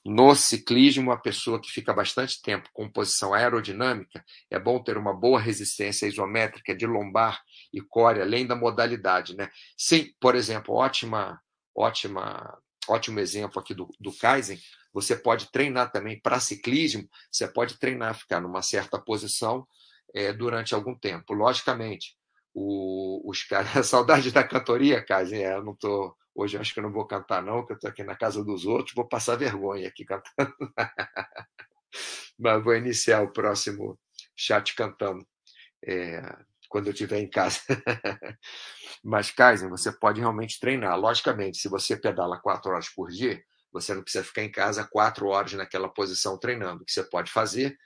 No 0.05 0.35
ciclismo, 0.35 1.12
a 1.12 1.17
pessoa 1.17 1.62
que 1.62 1.71
fica 1.71 1.93
bastante 1.93 2.41
tempo 2.41 2.69
com 2.73 2.91
posição 2.91 3.33
aerodinâmica, 3.33 4.23
é 4.51 4.59
bom 4.59 4.83
ter 4.83 4.97
uma 4.97 5.13
boa 5.13 5.39
resistência 5.39 6.05
isométrica 6.05 6.75
de 6.75 6.85
lombar 6.85 7.41
e 7.71 7.79
core, 7.81 8.21
além 8.21 8.45
da 8.45 8.55
modalidade. 8.55 9.35
Né? 9.35 9.50
Sim, 9.77 10.13
por 10.19 10.35
exemplo, 10.35 10.75
ótima, 10.75 11.41
ótima, 11.73 12.57
ótimo 12.88 13.20
exemplo 13.20 13.60
aqui 13.60 13.74
do, 13.74 13.90
do 14.00 14.12
Kaizen, 14.18 14.60
você 14.94 15.16
pode 15.16 15.52
treinar 15.52 15.92
também 15.92 16.20
para 16.20 16.40
ciclismo, 16.40 17.08
você 17.32 17.48
pode 17.48 17.80
treinar, 17.80 18.16
ficar 18.16 18.40
numa 18.40 18.62
certa 18.62 19.00
posição 19.00 19.68
é, 20.13 20.32
durante 20.32 20.75
algum 20.75 20.96
tempo. 20.96 21.34
Logicamente, 21.34 22.16
o, 22.54 23.30
os 23.30 23.44
caras, 23.44 23.86
saudade 23.88 24.32
da 24.32 24.44
cantoria, 24.44 25.04
Kaizen, 25.04 25.44
é, 25.44 25.56
eu 25.56 25.63
não 25.63 25.74
estou 25.74 26.16
Hoje 26.36 26.58
acho 26.58 26.74
que 26.74 26.80
eu 26.80 26.84
não 26.84 26.92
vou 26.92 27.06
cantar, 27.06 27.44
não, 27.44 27.63
que 27.63 27.74
eu 27.74 27.75
estou 27.75 27.90
aqui 27.90 28.04
na 28.04 28.16
casa 28.16 28.44
dos 28.44 28.66
outros, 28.66 28.96
vou 28.96 29.08
passar 29.08 29.36
vergonha 29.36 29.88
aqui 29.88 30.04
cantando. 30.04 30.56
Mas 32.40 32.63
vou 32.63 32.75
iniciar 32.75 33.22
o 33.22 33.32
próximo 33.32 34.00
chat 34.36 34.74
cantando 34.74 35.25
é, 35.86 36.22
quando 36.74 36.88
eu 36.88 36.92
estiver 36.92 37.20
em 37.20 37.30
casa. 37.30 37.60
Mas, 39.03 39.30
Kaiser, 39.30 39.70
você 39.70 39.92
pode 39.92 40.20
realmente 40.20 40.60
treinar. 40.60 41.00
Logicamente, 41.00 41.60
se 41.60 41.70
você 41.70 41.96
pedala 41.96 42.42
quatro 42.42 42.72
horas 42.72 42.89
por 42.89 43.12
dia, 43.12 43.44
você 43.72 43.94
não 43.94 44.01
precisa 44.01 44.24
ficar 44.24 44.42
em 44.42 44.51
casa 44.51 44.84
quatro 44.84 45.27
horas 45.27 45.53
naquela 45.53 45.88
posição 45.88 46.36
treinando. 46.36 46.82
O 46.82 46.86
que 46.86 46.92
você 46.92 47.03
pode 47.03 47.32
fazer 47.32 47.77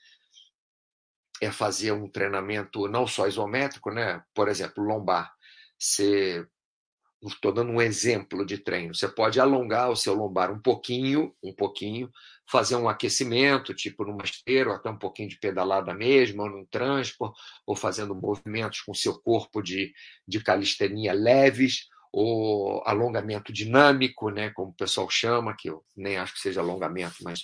é 1.42 1.52
fazer 1.52 1.92
um 1.92 2.10
treinamento 2.10 2.88
não 2.88 3.06
só 3.06 3.28
isométrico, 3.28 3.92
né? 3.92 4.24
Por 4.34 4.48
exemplo, 4.48 4.82
lombar. 4.82 5.34
Você 5.78 6.48
Estou 7.28 7.52
dando 7.52 7.72
um 7.72 7.82
exemplo 7.82 8.46
de 8.46 8.58
treino. 8.58 8.96
Você 8.96 9.08
pode 9.08 9.40
alongar 9.40 9.90
o 9.90 9.96
seu 9.96 10.14
lombar 10.14 10.52
um 10.52 10.60
pouquinho, 10.60 11.34
um 11.44 11.54
pouquinho, 11.54 12.10
fazer 12.50 12.76
um 12.76 12.88
aquecimento, 12.88 13.74
tipo 13.74 14.06
numa 14.06 14.24
esteira, 14.24 14.70
ou 14.70 14.76
até 14.76 14.90
um 14.90 14.98
pouquinho 14.98 15.30
de 15.30 15.40
pedalada 15.40 15.94
mesmo, 15.94 16.44
ou 16.44 16.50
num 16.50 16.66
transport, 16.66 17.34
ou 17.66 17.76
fazendo 17.76 18.16
movimentos 18.16 18.82
com 18.82 18.94
seu 18.94 19.20
corpo 19.20 19.62
de, 19.62 19.94
de 20.28 20.44
calistenia 20.44 21.14
leves, 21.14 21.88
ou 22.12 22.82
alongamento 22.86 23.54
dinâmico, 23.54 24.30
né, 24.30 24.50
como 24.52 24.72
o 24.72 24.76
pessoal 24.76 25.10
chama, 25.10 25.56
que 25.58 25.70
eu 25.70 25.84
nem 25.96 26.18
acho 26.18 26.34
que 26.34 26.40
seja 26.40 26.62
alongamento, 26.62 27.18
mas 27.22 27.42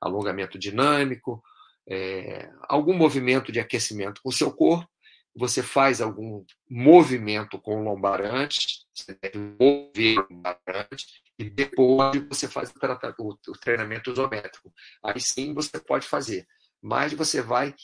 alongamento 0.00 0.58
dinâmico, 0.58 1.42
é, 1.88 2.50
algum 2.68 2.94
movimento 2.94 3.52
de 3.52 3.60
aquecimento 3.60 4.20
com 4.22 4.28
o 4.28 4.32
seu 4.32 4.52
corpo, 4.52 4.88
você 5.34 5.62
faz 5.62 6.00
algum 6.00 6.44
movimento 6.68 7.58
com 7.58 7.80
o 7.80 7.84
lombar 7.84 8.20
antes, 8.20 8.81
você 8.94 9.18
deve 9.20 9.38
mover 9.38 10.18
o 10.18 10.26
lombar 10.30 10.58
antes, 10.68 11.22
e 11.38 11.44
depois 11.48 12.22
você 12.28 12.46
faz 12.46 12.72
o, 13.18 13.38
o 13.48 13.52
treinamento 13.58 14.10
isométrico. 14.10 14.72
Aí 15.02 15.20
sim 15.20 15.54
você 15.54 15.78
pode 15.80 16.06
fazer. 16.06 16.46
Mas 16.80 17.12
você 17.12 17.40
vai, 17.40 17.74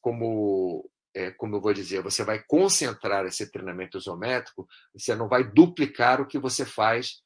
como, 0.00 0.88
é, 1.14 1.30
como 1.30 1.56
eu 1.56 1.60
vou 1.60 1.72
dizer, 1.72 2.02
você 2.02 2.24
vai 2.24 2.42
concentrar 2.46 3.24
esse 3.24 3.50
treinamento 3.50 3.98
isométrico, 3.98 4.68
você 4.92 5.14
não 5.14 5.28
vai 5.28 5.44
duplicar 5.44 6.20
o 6.20 6.26
que 6.26 6.38
você 6.38 6.64
faz 6.64 7.22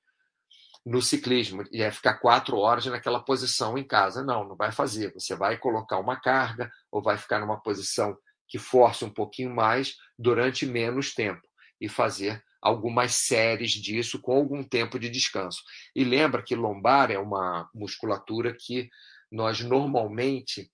no 0.84 1.00
ciclismo 1.00 1.64
e 1.70 1.80
é 1.80 1.90
ficar 1.90 2.14
quatro 2.14 2.56
horas 2.58 2.86
naquela 2.86 3.20
posição 3.20 3.78
em 3.78 3.86
casa. 3.86 4.22
Não, 4.22 4.46
não 4.46 4.56
vai 4.56 4.72
fazer. 4.72 5.12
Você 5.14 5.34
vai 5.34 5.56
colocar 5.56 5.98
uma 5.98 6.20
carga 6.20 6.70
ou 6.90 7.02
vai 7.02 7.16
ficar 7.16 7.40
numa 7.40 7.60
posição 7.60 8.16
que 8.48 8.58
force 8.58 9.04
um 9.04 9.10
pouquinho 9.10 9.54
mais 9.54 9.96
durante 10.18 10.66
menos 10.66 11.14
tempo 11.14 11.40
e 11.80 11.88
fazer 11.88 12.42
algumas 12.62 13.16
séries 13.16 13.72
disso 13.72 14.20
com 14.20 14.36
algum 14.36 14.62
tempo 14.62 14.98
de 14.98 15.10
descanso. 15.10 15.62
E 15.94 16.04
lembra 16.04 16.42
que 16.42 16.54
lombar 16.54 17.10
é 17.10 17.18
uma 17.18 17.68
musculatura 17.74 18.56
que 18.56 18.88
nós 19.30 19.60
normalmente 19.60 20.70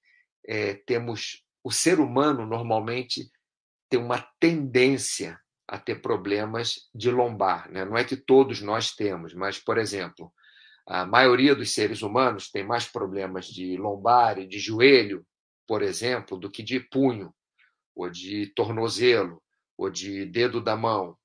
é, 0.46 0.74
temos. 0.74 1.42
O 1.64 1.72
ser 1.72 1.98
humano 1.98 2.46
normalmente 2.46 3.30
tem 3.88 3.98
uma 3.98 4.20
tendência 4.38 5.40
a 5.66 5.78
ter 5.78 6.00
problemas 6.00 6.88
de 6.94 7.10
lombar. 7.10 7.70
Né? 7.70 7.84
Não 7.84 7.96
é 7.96 8.04
que 8.04 8.16
todos 8.16 8.60
nós 8.60 8.92
temos, 8.94 9.34
mas, 9.34 9.58
por 9.58 9.78
exemplo, 9.78 10.32
a 10.86 11.04
maioria 11.04 11.54
dos 11.54 11.72
seres 11.72 12.02
humanos 12.02 12.50
tem 12.50 12.64
mais 12.64 12.86
problemas 12.86 13.46
de 13.46 13.76
lombar 13.76 14.38
e 14.38 14.46
de 14.46 14.58
joelho, 14.58 15.26
por 15.66 15.82
exemplo, 15.82 16.38
do 16.38 16.50
que 16.50 16.62
de 16.62 16.80
punho 16.80 17.34
ou 17.94 18.08
de 18.08 18.46
tornozelo, 18.54 19.42
ou 19.76 19.90
de 19.90 20.24
dedo 20.24 20.60
da 20.60 20.76
mão, 20.76 21.16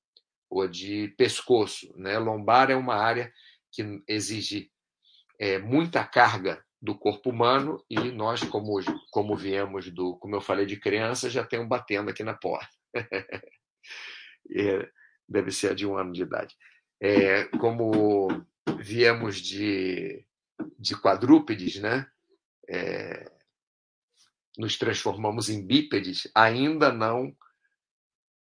ou 0.54 0.68
de 0.68 1.08
pescoço. 1.18 1.92
Né? 1.98 2.18
Lombar 2.20 2.70
é 2.70 2.76
uma 2.76 2.96
área 2.96 3.34
que 3.72 4.02
exige 4.08 4.72
é, 5.40 5.58
muita 5.58 6.06
carga 6.06 6.64
do 6.82 6.96
corpo 6.96 7.30
humano 7.30 7.84
e 7.90 7.98
nós, 8.12 8.44
como, 8.44 8.80
como 9.10 9.36
viemos 9.36 9.90
do, 9.90 10.18
como 10.18 10.36
eu 10.36 10.42
falei, 10.42 10.66
de 10.66 10.78
criança, 10.78 11.30
já 11.30 11.44
tem 11.44 11.60
um 11.60 11.68
batendo 11.68 12.10
aqui 12.10 12.24
na 12.24 12.34
porta. 12.34 12.70
é, 14.56 14.90
deve 15.28 15.50
ser 15.52 15.74
de 15.74 15.88
um 15.88 15.98
ano 15.98 16.12
de 16.12 16.22
idade. 16.22 16.56
É, 17.02 17.46
como 17.58 18.28
viemos 18.80 19.38
de, 19.38 20.26
de 20.78 20.96
quadrúpedes, 21.00 21.80
né? 21.80 22.06
É, 22.70 23.32
nos 24.58 24.78
transformamos 24.78 25.50
em 25.50 25.66
bípedes, 25.66 26.30
ainda 26.36 26.92
não 26.92 27.36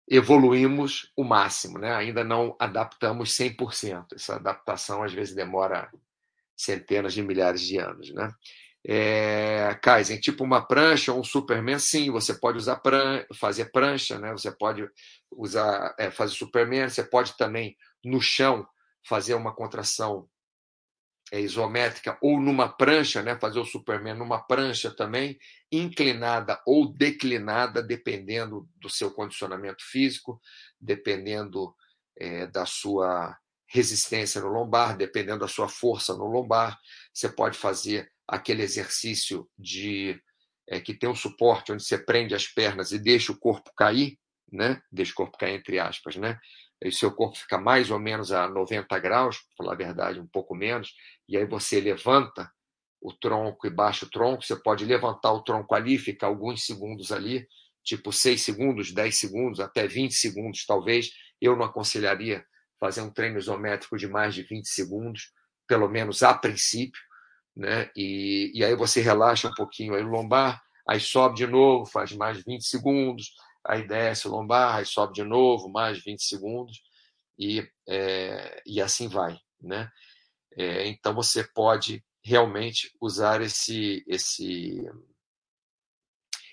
evoluímos 0.08 1.12
o 1.16 1.24
máximo, 1.24 1.78
né? 1.78 1.94
ainda 1.94 2.22
não 2.22 2.56
adaptamos 2.58 3.36
100%. 3.36 4.14
Essa 4.14 4.36
adaptação 4.36 5.02
às 5.02 5.12
vezes 5.12 5.34
demora 5.34 5.90
centenas 6.56 7.12
de 7.12 7.22
milhares 7.22 7.60
de 7.60 7.78
anos. 7.78 8.12
Né? 8.12 8.32
É, 8.86 9.76
Kaizen, 9.82 10.20
tipo 10.20 10.44
uma 10.44 10.64
prancha 10.64 11.12
ou 11.12 11.20
um 11.20 11.24
Superman, 11.24 11.78
sim, 11.78 12.10
você 12.10 12.34
pode 12.34 12.58
usar 12.58 12.76
pran 12.76 13.24
fazer 13.34 13.72
prancha, 13.72 14.18
né? 14.18 14.30
você 14.30 14.50
pode 14.50 14.88
usar 15.30 15.94
é, 15.98 16.10
fazer 16.10 16.34
Superman, 16.34 16.88
você 16.88 17.02
pode 17.02 17.36
também 17.36 17.76
no 18.04 18.20
chão 18.20 18.66
fazer 19.02 19.34
uma 19.34 19.54
contração 19.54 20.28
é, 21.32 21.40
isométrica 21.40 22.16
ou 22.22 22.40
numa 22.40 22.68
prancha, 22.68 23.22
né, 23.22 23.36
fazer 23.38 23.58
o 23.58 23.64
Superman 23.64 24.14
numa 24.14 24.40
prancha 24.40 24.90
também, 24.94 25.38
inclinada 25.70 26.60
ou 26.66 26.92
declinada, 26.92 27.82
dependendo 27.82 28.68
do 28.76 28.88
seu 28.88 29.10
condicionamento 29.10 29.82
físico, 29.84 30.40
dependendo 30.80 31.74
é, 32.18 32.46
da 32.46 32.64
sua 32.64 33.36
resistência 33.68 34.40
no 34.40 34.48
lombar, 34.48 34.96
dependendo 34.96 35.40
da 35.40 35.48
sua 35.48 35.68
força 35.68 36.14
no 36.14 36.26
lombar. 36.26 36.78
Você 37.12 37.28
pode 37.28 37.58
fazer 37.58 38.08
aquele 38.26 38.62
exercício 38.62 39.48
de 39.58 40.20
é, 40.68 40.80
que 40.80 40.94
tem 40.94 41.08
um 41.08 41.14
suporte 41.14 41.72
onde 41.72 41.82
você 41.84 41.98
prende 41.98 42.34
as 42.34 42.46
pernas 42.46 42.92
e 42.92 42.98
deixa 42.98 43.32
o 43.32 43.38
corpo 43.38 43.70
cair, 43.76 44.18
né? 44.50 44.80
Deixa 44.90 45.12
o 45.12 45.16
corpo 45.16 45.36
cair 45.38 45.54
entre 45.56 45.78
aspas, 45.78 46.16
né? 46.16 46.38
E 46.82 46.92
seu 46.92 47.10
corpo 47.10 47.36
fica 47.36 47.58
mais 47.58 47.90
ou 47.90 47.98
menos 47.98 48.32
a 48.32 48.48
90 48.48 48.98
graus, 48.98 49.38
para 49.38 49.56
falar 49.56 49.72
a 49.72 49.76
verdade, 49.76 50.20
um 50.20 50.26
pouco 50.26 50.54
menos, 50.54 50.94
e 51.28 51.36
aí 51.36 51.46
você 51.46 51.80
levanta 51.80 52.50
o 53.00 53.12
tronco 53.12 53.66
e 53.66 53.70
baixa 53.70 54.04
o 54.04 54.10
tronco, 54.10 54.44
você 54.44 54.56
pode 54.56 54.84
levantar 54.84 55.32
o 55.32 55.42
tronco 55.42 55.74
ali, 55.74 55.98
ficar 55.98 56.26
alguns 56.26 56.64
segundos 56.64 57.12
ali, 57.12 57.46
tipo 57.84 58.12
6 58.12 58.42
segundos, 58.42 58.92
10 58.92 59.16
segundos, 59.16 59.60
até 59.60 59.86
20 59.86 60.12
segundos 60.12 60.66
talvez. 60.66 61.10
Eu 61.40 61.54
não 61.54 61.64
aconselharia 61.64 62.44
fazer 62.80 63.02
um 63.02 63.10
treino 63.10 63.38
isométrico 63.38 63.96
de 63.96 64.08
mais 64.08 64.34
de 64.34 64.42
20 64.42 64.66
segundos, 64.66 65.32
pelo 65.68 65.88
menos 65.88 66.22
a 66.22 66.34
princípio, 66.34 67.00
né? 67.54 67.90
E, 67.96 68.50
e 68.54 68.64
aí 68.64 68.74
você 68.74 69.00
relaxa 69.00 69.48
um 69.48 69.54
pouquinho 69.54 69.94
aí 69.94 70.02
o 70.02 70.08
lombar, 70.08 70.60
aí 70.88 71.00
sobe 71.00 71.36
de 71.36 71.46
novo, 71.46 71.86
faz 71.86 72.12
mais 72.12 72.42
20 72.44 72.64
segundos, 72.64 73.30
aí 73.66 73.86
desce 73.86 74.28
o 74.28 74.30
lombar, 74.30 74.76
aí 74.76 74.86
sobe 74.86 75.14
de 75.14 75.24
novo, 75.24 75.68
mais 75.68 76.02
20 76.02 76.22
segundos, 76.22 76.82
e, 77.38 77.66
é, 77.88 78.62
e 78.66 78.80
assim 78.80 79.08
vai. 79.08 79.38
Né? 79.60 79.90
É, 80.56 80.86
então 80.86 81.14
você 81.14 81.44
pode 81.44 82.04
realmente 82.22 82.90
usar 83.00 83.40
esse, 83.40 84.04
esse, 84.06 84.82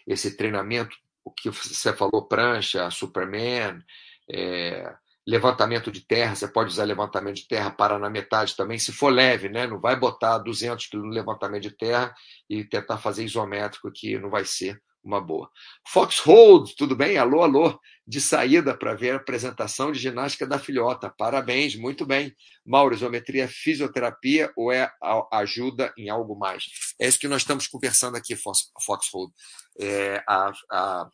esse 0.06 0.38
treinamento, 0.38 0.96
o 1.24 1.32
que 1.32 1.50
você 1.50 1.94
falou, 1.94 2.28
prancha, 2.28 2.90
Superman, 2.92 3.84
é, 4.30 4.96
levantamento 5.26 5.92
de 5.92 6.02
terra, 6.02 6.36
você 6.36 6.48
pode 6.48 6.70
usar 6.70 6.84
levantamento 6.84 7.38
de 7.38 7.48
terra 7.48 7.72
para 7.72 7.98
na 7.98 8.10
metade 8.10 8.56
também, 8.56 8.78
se 8.78 8.92
for 8.92 9.10
leve, 9.10 9.48
né? 9.48 9.66
Não 9.66 9.80
vai 9.80 9.96
botar 9.96 10.38
200 10.38 10.88
kg 10.88 10.98
no 10.98 11.08
levantamento 11.08 11.64
de 11.64 11.72
terra 11.72 12.14
e 12.50 12.64
tentar 12.66 12.98
fazer 12.98 13.24
isométrico, 13.24 13.92
que 13.92 14.20
não 14.20 14.30
vai 14.30 14.44
ser 14.44 14.82
uma 15.04 15.20
boa. 15.20 15.50
Foxhold, 15.88 16.76
tudo 16.78 16.96
bem? 16.96 17.18
Alô, 17.18 17.44
alô, 17.44 17.80
de 18.08 18.22
saída 18.22 18.76
para 18.78 18.94
ver 18.94 19.12
a 19.12 19.16
apresentação 19.18 19.92
de 19.92 20.00
ginástica 20.00 20.48
da 20.48 20.58
filhota. 20.58 21.14
Parabéns, 21.18 21.76
muito 21.76 22.06
bem. 22.06 22.34
Mauro, 22.66 22.96
isometria 22.96 23.44
é 23.44 23.48
fisioterapia 23.48 24.52
ou 24.56 24.72
é 24.72 24.90
ajuda 25.32 25.94
em 25.98 26.10
algo 26.10 26.38
mais? 26.38 26.66
É 27.00 27.08
isso 27.08 27.20
que 27.20 27.28
nós 27.28 27.42
estamos 27.42 27.68
conversando 27.68 28.16
aqui, 28.16 28.36
Foxhold. 28.36 29.34
É, 29.80 30.24
a, 30.28 30.52
a, 30.72 31.10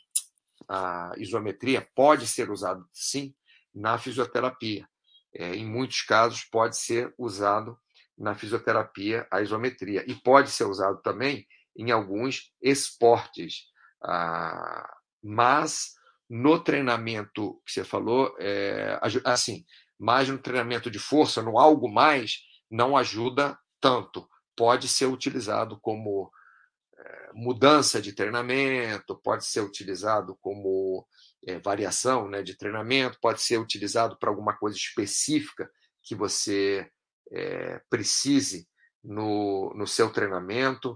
a 0.69 1.11
isometria 1.17 1.87
pode 1.95 2.27
ser 2.27 2.51
usada, 2.51 2.83
sim, 2.93 3.33
na 3.73 3.97
fisioterapia. 3.97 4.87
é, 5.33 5.55
em 5.55 5.65
muitos 5.65 6.01
casos, 6.01 6.43
pode 6.43 6.77
ser 6.77 7.13
usado 7.17 7.77
na 8.17 8.35
fisioterapia 8.35 9.27
a 9.31 9.41
isometria 9.41 10.03
e 10.07 10.13
pode 10.13 10.51
ser 10.51 10.65
usado 10.65 11.01
também 11.01 11.47
em 11.77 11.91
alguns 11.91 12.51
esportes. 12.61 13.69
Ah, 14.03 14.89
mas 15.21 15.93
no 16.29 16.63
treinamento 16.63 17.61
que 17.65 17.71
você 17.73 17.83
falou, 17.83 18.35
é, 18.39 18.99
assim, 19.25 19.65
mais 19.97 20.29
no 20.29 20.37
treinamento 20.37 20.89
de 20.91 20.99
força, 20.99 21.41
no 21.41 21.57
algo 21.57 21.89
mais, 21.89 22.39
não 22.69 22.95
ajuda 22.95 23.57
tanto. 23.81 24.29
Pode 24.55 24.87
ser 24.87 25.07
utilizado 25.07 25.79
como 25.81 26.31
é, 26.97 27.29
mudança 27.33 28.01
de 28.01 28.13
treinamento, 28.13 29.19
pode 29.23 29.45
ser 29.45 29.61
utilizado 29.61 30.37
como 30.39 31.05
é, 31.47 31.59
variação 31.59 32.29
né, 32.29 32.43
de 32.43 32.55
treinamento, 32.55 33.17
pode 33.19 33.41
ser 33.41 33.57
utilizado 33.57 34.17
para 34.19 34.29
alguma 34.29 34.55
coisa 34.55 34.77
específica 34.77 35.69
que 36.03 36.13
você 36.13 36.87
é, 37.31 37.81
precise 37.89 38.67
no, 39.03 39.73
no 39.75 39.87
seu 39.87 40.11
treinamento, 40.11 40.95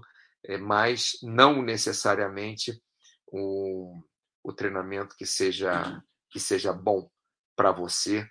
mas 0.60 1.12
não 1.22 1.62
necessariamente 1.62 2.78
o, 3.36 4.00
o 4.44 4.52
treinamento 4.52 5.16
que 5.16 5.26
seja, 5.26 6.00
que 6.30 6.38
seja 6.38 6.72
bom 6.72 7.10
para 7.56 7.72
você 7.72 8.28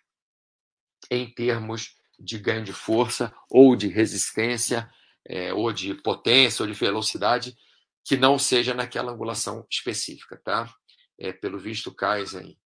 em 1.12 1.30
termos 1.34 1.98
de 2.18 2.40
ganho 2.40 2.64
de 2.64 2.72
força 2.72 3.36
ou 3.50 3.76
de 3.76 3.90
resistência, 3.90 4.90
é, 5.26 5.54
ou 5.54 5.74
de 5.74 5.94
potência 5.94 6.64
ou 6.64 6.68
de 6.68 6.74
velocidade, 6.74 7.58
que 8.06 8.16
não 8.16 8.40
seja 8.40 8.74
naquela 8.74 9.12
angulação 9.12 9.68
específica, 9.70 10.38
tá? 10.38 10.74
É, 11.20 11.34
pelo 11.34 11.60
visto, 11.60 11.88
o 11.88 11.96
Kaizen 11.96 12.58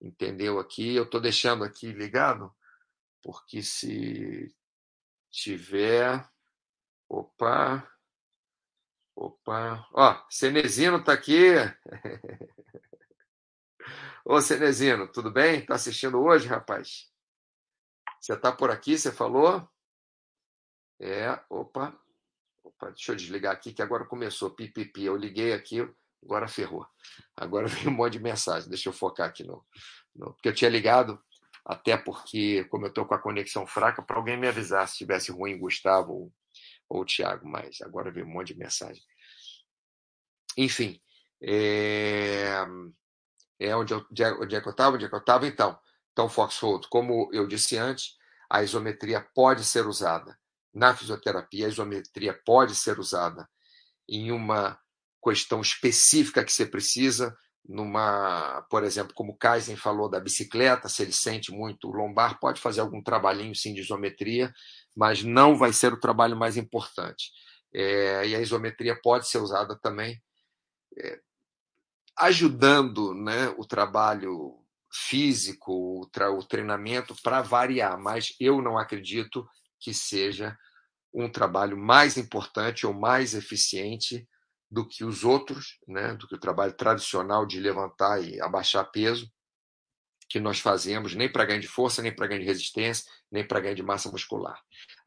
entendeu 0.00 0.58
aqui. 0.58 0.96
Eu 0.96 1.04
estou 1.04 1.20
deixando 1.20 1.62
aqui 1.62 1.92
ligado, 1.92 2.52
porque 3.22 3.62
se 3.62 4.52
tiver. 5.30 6.28
Opa! 7.08 7.88
Opa! 9.16 9.86
Ó, 9.92 10.24
Cenezino 10.28 10.98
está 10.98 11.12
aqui. 11.12 11.52
Ô, 14.24 14.40
Cenezino, 14.40 15.06
tudo 15.06 15.30
bem? 15.30 15.60
Está 15.60 15.74
assistindo 15.74 16.20
hoje, 16.20 16.48
rapaz? 16.48 17.12
Você 18.20 18.32
está 18.32 18.50
por 18.50 18.70
aqui, 18.70 18.98
você 18.98 19.12
falou? 19.12 19.68
É, 20.98 21.38
opa. 21.48 21.96
Opa, 22.64 22.90
deixa 22.90 23.12
eu 23.12 23.16
desligar 23.16 23.52
aqui, 23.52 23.72
que 23.72 23.82
agora 23.82 24.06
começou. 24.06 24.50
Pipipi, 24.50 25.04
eu 25.04 25.16
liguei 25.16 25.52
aqui, 25.52 25.88
agora 26.22 26.48
ferrou. 26.48 26.86
Agora 27.36 27.66
veio 27.68 27.90
um 27.90 27.94
monte 27.94 28.14
de 28.14 28.20
mensagem. 28.20 28.68
Deixa 28.68 28.88
eu 28.88 28.92
focar 28.92 29.28
aqui 29.28 29.44
no. 29.44 29.64
no 30.14 30.32
porque 30.32 30.48
eu 30.48 30.54
tinha 30.54 30.70
ligado 30.70 31.22
até 31.64 31.96
porque, 31.96 32.64
como 32.64 32.86
eu 32.86 32.88
estou 32.88 33.06
com 33.06 33.14
a 33.14 33.18
conexão 33.18 33.66
fraca, 33.66 34.02
para 34.02 34.16
alguém 34.16 34.36
me 34.36 34.48
avisar 34.48 34.88
se 34.88 34.94
estivesse 34.94 35.30
ruim, 35.30 35.58
Gustavo 35.58 36.32
ou, 36.88 37.02
o 37.02 37.04
Thiago, 37.04 37.46
mas 37.46 37.80
agora 37.80 38.10
veio 38.10 38.26
um 38.26 38.30
monte 38.30 38.48
de 38.52 38.58
mensagem. 38.58 39.02
Enfim, 40.56 41.00
é, 41.42 42.64
é 43.58 43.76
onde, 43.76 43.92
eu, 43.92 44.06
onde 44.40 44.56
é 44.56 44.60
que 44.60 44.68
eu 44.68 44.72
estava? 44.72 44.96
Onde 44.96 45.04
é 45.04 45.08
que 45.08 45.14
eu 45.14 45.18
estava? 45.18 45.46
Então, 45.46 45.78
então, 46.12 46.28
Foxhold, 46.28 46.86
como 46.88 47.28
eu 47.32 47.46
disse 47.46 47.76
antes, 47.76 48.16
a 48.48 48.62
isometria 48.62 49.20
pode 49.34 49.64
ser 49.64 49.86
usada 49.86 50.38
na 50.72 50.94
fisioterapia, 50.94 51.66
a 51.66 51.68
isometria 51.68 52.32
pode 52.44 52.74
ser 52.74 52.98
usada 52.98 53.48
em 54.08 54.30
uma 54.30 54.78
questão 55.22 55.60
específica 55.60 56.44
que 56.44 56.52
você 56.52 56.66
precisa, 56.66 57.36
numa, 57.64 58.62
por 58.70 58.84
exemplo, 58.84 59.14
como 59.14 59.32
o 59.32 59.36
Kaizen 59.36 59.76
falou 59.76 60.08
da 60.08 60.20
bicicleta, 60.20 60.88
se 60.88 61.02
ele 61.02 61.12
sente 61.12 61.50
muito 61.50 61.88
lombar, 61.88 62.38
pode 62.38 62.60
fazer 62.60 62.80
algum 62.80 63.02
trabalhinho 63.02 63.54
sim 63.54 63.72
de 63.72 63.80
isometria, 63.80 64.52
mas 64.94 65.22
não 65.22 65.56
vai 65.56 65.72
ser 65.72 65.92
o 65.92 66.00
trabalho 66.00 66.36
mais 66.36 66.56
importante. 66.56 67.30
É, 67.72 68.26
e 68.28 68.34
a 68.36 68.40
isometria 68.40 68.98
pode 69.00 69.28
ser 69.28 69.38
usada 69.38 69.76
também 69.76 70.22
é, 70.96 71.20
ajudando 72.18 73.14
né, 73.14 73.48
o 73.58 73.64
trabalho 73.64 74.60
físico, 74.92 75.72
o, 75.72 76.08
o 76.38 76.44
treinamento 76.44 77.16
para 77.22 77.42
variar, 77.42 77.98
mas 77.98 78.34
eu 78.38 78.62
não 78.62 78.78
acredito 78.78 79.46
que 79.80 79.92
seja 79.92 80.56
um 81.12 81.30
trabalho 81.30 81.76
mais 81.76 82.16
importante 82.16 82.86
ou 82.86 82.92
mais 82.92 83.34
eficiente 83.34 84.28
do 84.70 84.86
que 84.86 85.04
os 85.04 85.24
outros, 85.24 85.78
né, 85.86 86.14
do 86.14 86.26
que 86.26 86.34
o 86.34 86.40
trabalho 86.40 86.72
tradicional 86.72 87.46
de 87.46 87.60
levantar 87.60 88.22
e 88.22 88.40
abaixar 88.40 88.90
peso, 88.90 89.30
que 90.34 90.40
nós 90.40 90.58
fazemos, 90.58 91.14
nem 91.14 91.30
para 91.30 91.44
ganho 91.44 91.60
de 91.60 91.68
força, 91.68 92.02
nem 92.02 92.12
para 92.12 92.26
ganho 92.26 92.40
de 92.40 92.46
resistência, 92.46 93.08
nem 93.30 93.46
para 93.46 93.60
ganho 93.60 93.76
de 93.76 93.84
massa 93.84 94.10
muscular. 94.10 94.60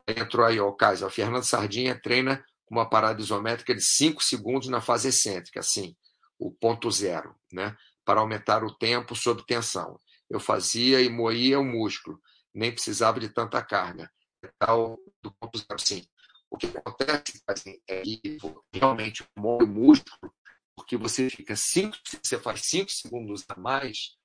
Entrou 0.08 0.46
aí 0.46 0.58
o 0.58 0.72
caso, 0.72 1.06
o 1.06 1.10
Fernando 1.10 1.44
Sardinha 1.44 2.00
treina 2.02 2.46
com 2.66 2.76
uma 2.76 2.90
parada 2.90 3.22
isométrica 3.22 3.76
de 3.76 3.84
5 3.84 4.24
segundos 4.24 4.70
na 4.70 4.80
fase 4.80 5.10
excêntrica, 5.10 5.60
assim, 5.60 5.98
o 6.40 6.50
ponto 6.50 6.90
zero, 6.90 7.36
né, 7.52 7.76
para 8.06 8.22
aumentar 8.22 8.64
o 8.64 8.74
tempo 8.74 9.18
sob 9.18 9.46
tensão. 9.46 10.00
Eu 10.30 10.40
fazia 10.40 11.02
e 11.02 11.10
moía 11.10 11.60
o 11.60 11.66
músculo, 11.66 12.22
nem 12.54 12.72
precisava 12.72 13.20
de 13.20 13.28
tanta 13.28 13.62
carga. 13.62 14.10
Tal 14.58 14.98
do 15.22 15.30
ponto 15.34 15.58
zero, 15.58 15.78
sim. 15.78 16.08
O 16.50 16.56
que 16.56 16.68
acontece 16.68 17.44
assim, 17.46 17.78
é 17.86 18.00
que 18.00 18.38
realmente 18.72 19.26
morre 19.38 19.66
o 19.66 19.68
músculo, 19.68 20.34
porque 20.74 20.96
você 20.96 21.30
fica 21.30 21.54
cinco, 21.58 21.98
você 22.24 22.40
faz 22.40 22.62
5 22.64 22.90
segundos 22.90 23.44
a 23.50 23.60
mais 23.60 24.17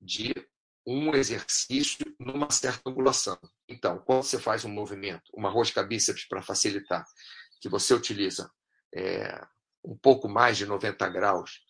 de 0.00 0.34
um 0.86 1.14
exercício 1.14 2.04
numa 2.18 2.50
certa 2.50 2.88
angulação. 2.88 3.38
Então, 3.68 3.98
quando 3.98 4.22
você 4.22 4.38
faz 4.38 4.64
um 4.64 4.70
movimento, 4.70 5.30
uma 5.34 5.50
rosca 5.50 5.82
bíceps 5.82 6.26
para 6.26 6.42
facilitar, 6.42 7.04
que 7.60 7.68
você 7.68 7.92
utiliza 7.92 8.50
é, 8.94 9.44
um 9.84 9.96
pouco 9.96 10.28
mais 10.28 10.56
de 10.56 10.64
90 10.64 11.08
graus 11.10 11.60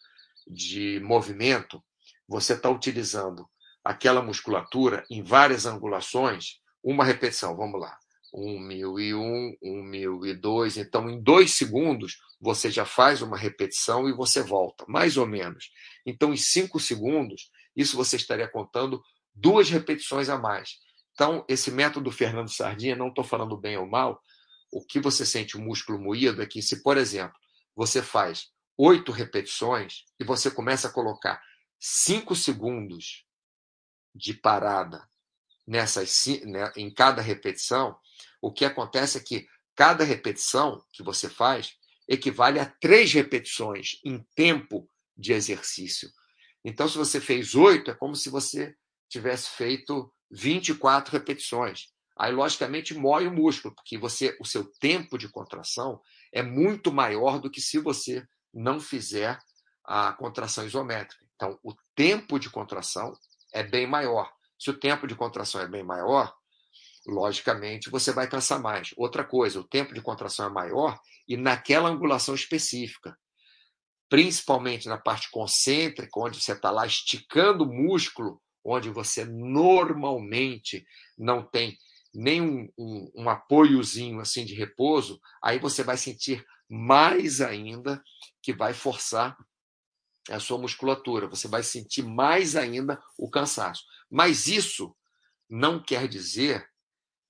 de 0.47 1.01
movimento, 1.01 1.83
você 2.29 2.55
está 2.55 2.71
utilizando 2.71 3.49
aquela 3.85 4.23
musculatura 4.23 5.05
em 5.11 5.23
várias 5.23 5.67
angulações, 5.67 6.61
uma 6.83 7.05
repetição, 7.05 7.57
vamos 7.57 7.81
lá 7.81 7.99
um 8.33 8.59
mil 8.59 8.99
e 8.99 9.15
um, 9.15 9.57
um 9.63 9.83
mil 9.83 10.27
e 10.27 10.35
dois. 10.35 10.77
Então, 10.77 11.09
em 11.09 11.21
dois 11.21 11.55
segundos, 11.55 12.19
você 12.41 12.71
já 12.71 12.85
faz 12.85 13.23
uma 13.23 13.37
repetição 13.37 14.09
e 14.09 14.13
você 14.13 14.43
volta, 14.43 14.85
mais 14.87 15.17
ou 15.17 15.27
menos. 15.27 15.71
Então, 16.05 16.33
em 16.33 16.37
cinco 16.37 16.79
segundos, 16.79 17.51
isso 17.79 17.97
você 17.97 18.17
estaria 18.17 18.49
contando 18.49 19.03
duas 19.33 19.71
repetições 19.71 20.29
a 20.29 20.37
mais. 20.37 20.79
Então, 21.13 21.45
esse 21.49 21.71
método 21.71 22.11
Fernando 22.11 22.51
Sardinha, 22.51 22.97
não 22.97 23.09
estou 23.09 23.25
falando 23.25 23.57
bem 23.57 23.77
ou 23.77 23.87
mal, 23.87 24.21
o 24.73 24.85
que 24.85 25.01
você 25.01 25.25
sente 25.25 25.57
o 25.57 25.61
músculo 25.61 25.99
moído 25.99 26.43
é 26.43 26.47
que, 26.47 26.61
se, 26.61 26.83
por 26.83 26.97
exemplo, 26.97 27.39
você 27.75 28.03
faz 28.03 28.49
oito 28.77 29.13
repetições 29.13 30.05
e 30.21 30.25
você 30.25 30.51
começa 30.51 30.89
a 30.89 30.93
colocar 30.93 31.41
cinco 31.81 32.35
segundos 32.35 33.25
de 34.15 34.35
parada 34.35 35.09
nessas, 35.67 36.27
né, 36.45 36.73
em 36.77 36.93
cada 36.93 37.23
repetição, 37.23 37.97
o 38.43 38.53
que 38.53 38.65
acontece 38.65 39.19
é 39.19 39.21
que 39.21 39.47
cada 39.77 40.03
repetição 40.03 40.85
que 40.93 41.03
você 41.03 41.29
faz 41.29 41.77
equivale 42.09 42.59
a 42.59 42.67
três 42.67 43.13
repetições 43.13 44.01
em 44.05 44.25
tempo 44.35 44.91
de 45.17 45.33
exercício. 45.33 46.11
Então, 46.69 46.87
se 46.87 46.99
você 46.99 47.19
fez 47.19 47.55
oito, 47.55 47.91
é 47.91 47.95
como 47.95 48.15
se 48.15 48.29
você 48.29 48.75
tivesse 49.09 49.49
feito 49.49 50.13
24 50.31 51.11
repetições. 51.11 51.87
Aí, 52.15 52.31
logicamente, 52.31 52.93
mói 52.93 53.27
o 53.27 53.33
músculo, 53.33 53.75
porque 53.75 53.97
você, 53.97 54.37
o 54.39 54.45
seu 54.45 54.71
tempo 54.79 55.17
de 55.17 55.31
contração 55.31 55.99
é 56.31 56.43
muito 56.43 56.93
maior 56.93 57.41
do 57.41 57.51
que 57.51 57.59
se 57.59 57.79
você 57.79 58.23
não 58.53 58.79
fizer 58.79 59.39
a 59.83 60.13
contração 60.13 60.67
isométrica. 60.67 61.25
Então, 61.35 61.59
o 61.63 61.73
tempo 61.95 62.39
de 62.39 62.51
contração 62.51 63.17
é 63.55 63.63
bem 63.63 63.87
maior. 63.87 64.31
Se 64.59 64.69
o 64.69 64.79
tempo 64.79 65.07
de 65.07 65.15
contração 65.15 65.63
é 65.63 65.67
bem 65.67 65.83
maior, 65.83 66.37
logicamente 67.07 67.89
você 67.89 68.13
vai 68.13 68.29
cansar 68.29 68.61
mais. 68.61 68.93
Outra 68.95 69.25
coisa, 69.25 69.59
o 69.59 69.65
tempo 69.65 69.95
de 69.95 70.03
contração 70.03 70.45
é 70.45 70.51
maior 70.51 71.01
e 71.27 71.35
naquela 71.35 71.89
angulação 71.89 72.35
específica, 72.35 73.17
principalmente 74.09 74.89
na 74.89 74.99
parte 74.99 75.31
concêntrica, 75.31 76.19
onde 76.19 76.41
você 76.41 76.53
está 76.53 76.71
lá 76.71 76.87
esticando 76.87 77.65
o 77.65 77.73
músculo, 77.73 78.41
onde 78.65 78.91
você 78.91 79.25
normalmente 79.25 80.87
não 81.17 81.43
tem 81.43 81.77
nem 82.15 82.41
um, 82.41 82.69
um, 83.15 83.29
apoiozinho 83.29 84.21
assim 84.21 84.45
de 84.45 84.55
repouso, 84.55 85.21
aí 85.43 85.59
você 85.59 85.83
vai 85.83 85.97
sentir 85.97 86.45
mais 86.69 87.41
ainda 87.41 88.03
que 88.43 88.53
vai 88.53 88.73
forçar 88.73 89.37
a 90.31 90.41
sua 90.41 90.59
musculatura, 90.59 91.29
você 91.29 91.49
vai 91.49 91.63
sentir 91.63 92.03
mais 92.03 92.57
ainda 92.57 93.01
o 93.17 93.31
cansaço. 93.31 93.85
Mas 94.11 94.47
isso 94.47 94.95
não 95.49 95.83
quer 95.83 96.09
dizer 96.09 96.67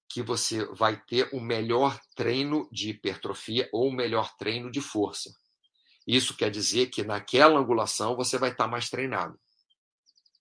que 0.09 0.23
você 0.23 0.65
vai 0.75 1.01
ter 1.05 1.29
um 1.35 1.41
melhor 1.41 2.01
treino 2.17 2.69
de 2.73 2.91
hipertrofia 2.91 3.69
ou 3.73 3.89
um 3.89 3.93
melhor 3.93 4.35
treino 4.37 4.71
de 4.71 4.81
força. 4.81 5.31
Isso 6.09 6.35
quer 6.35 6.51
dizer 6.51 6.87
que 6.87 7.05
naquela 7.05 7.61
angulação 7.61 8.17
você 8.17 8.39
vai 8.39 8.51
estar 8.51 8.67
mais 8.67 8.89
treinado. 8.89 9.39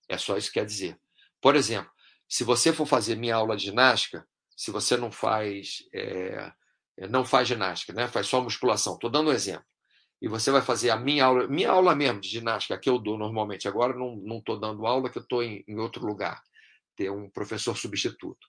É 0.08 0.16
só 0.16 0.38
isso 0.38 0.48
que 0.48 0.58
quer 0.58 0.64
dizer. 0.64 0.98
Por 1.42 1.54
exemplo, 1.54 1.90
se 2.26 2.42
você 2.42 2.72
for 2.72 2.86
fazer 2.86 3.16
minha 3.16 3.36
aula 3.36 3.54
de 3.54 3.64
ginástica, 3.64 4.26
se 4.56 4.70
você 4.70 4.96
não 4.96 5.12
faz 5.12 5.82
é, 5.92 6.50
não 7.10 7.24
faz 7.24 7.46
ginástica, 7.46 7.92
né? 7.92 8.08
faz 8.08 8.26
só 8.26 8.40
musculação, 8.40 8.94
estou 8.94 9.10
dando 9.10 9.30
um 9.30 9.32
exemplo, 9.32 9.64
e 10.20 10.26
você 10.26 10.50
vai 10.50 10.62
fazer 10.62 10.90
a 10.90 10.96
minha 10.96 11.26
aula, 11.26 11.46
minha 11.46 11.70
aula 11.70 11.94
mesmo 11.94 12.20
de 12.20 12.28
ginástica, 12.28 12.78
que 12.78 12.90
eu 12.90 12.98
dou 12.98 13.16
normalmente, 13.16 13.68
agora 13.68 13.94
não 13.94 14.38
estou 14.38 14.58
dando 14.58 14.86
aula, 14.86 15.08
que 15.10 15.18
eu 15.18 15.22
estou 15.22 15.42
em, 15.42 15.62
em 15.68 15.78
outro 15.78 16.04
lugar, 16.04 16.42
ter 16.96 17.10
um 17.10 17.30
professor 17.30 17.76
substituto. 17.76 18.48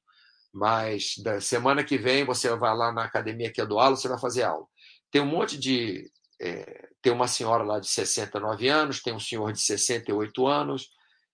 Mas 0.51 1.13
da 1.23 1.39
semana 1.39 1.83
que 1.83 1.97
vem 1.97 2.25
você 2.25 2.49
vai 2.55 2.75
lá 2.75 2.91
na 2.91 3.03
academia 3.03 3.51
que 3.51 3.61
eu 3.61 3.67
dou 3.67 3.79
aula, 3.79 3.95
você 3.95 4.07
vai 4.07 4.19
fazer 4.19 4.43
aula. 4.43 4.65
Tem 5.11 5.21
um 5.21 5.25
monte 5.25 5.59
de. 5.59 6.09
É, 6.41 6.88
tem 7.01 7.13
uma 7.13 7.27
senhora 7.27 7.63
lá 7.63 7.79
de 7.79 7.87
69 7.87 8.67
anos, 8.67 9.01
tem 9.01 9.13
um 9.13 9.19
senhor 9.19 9.51
de 9.53 9.61
68 9.61 10.47
anos, 10.47 10.89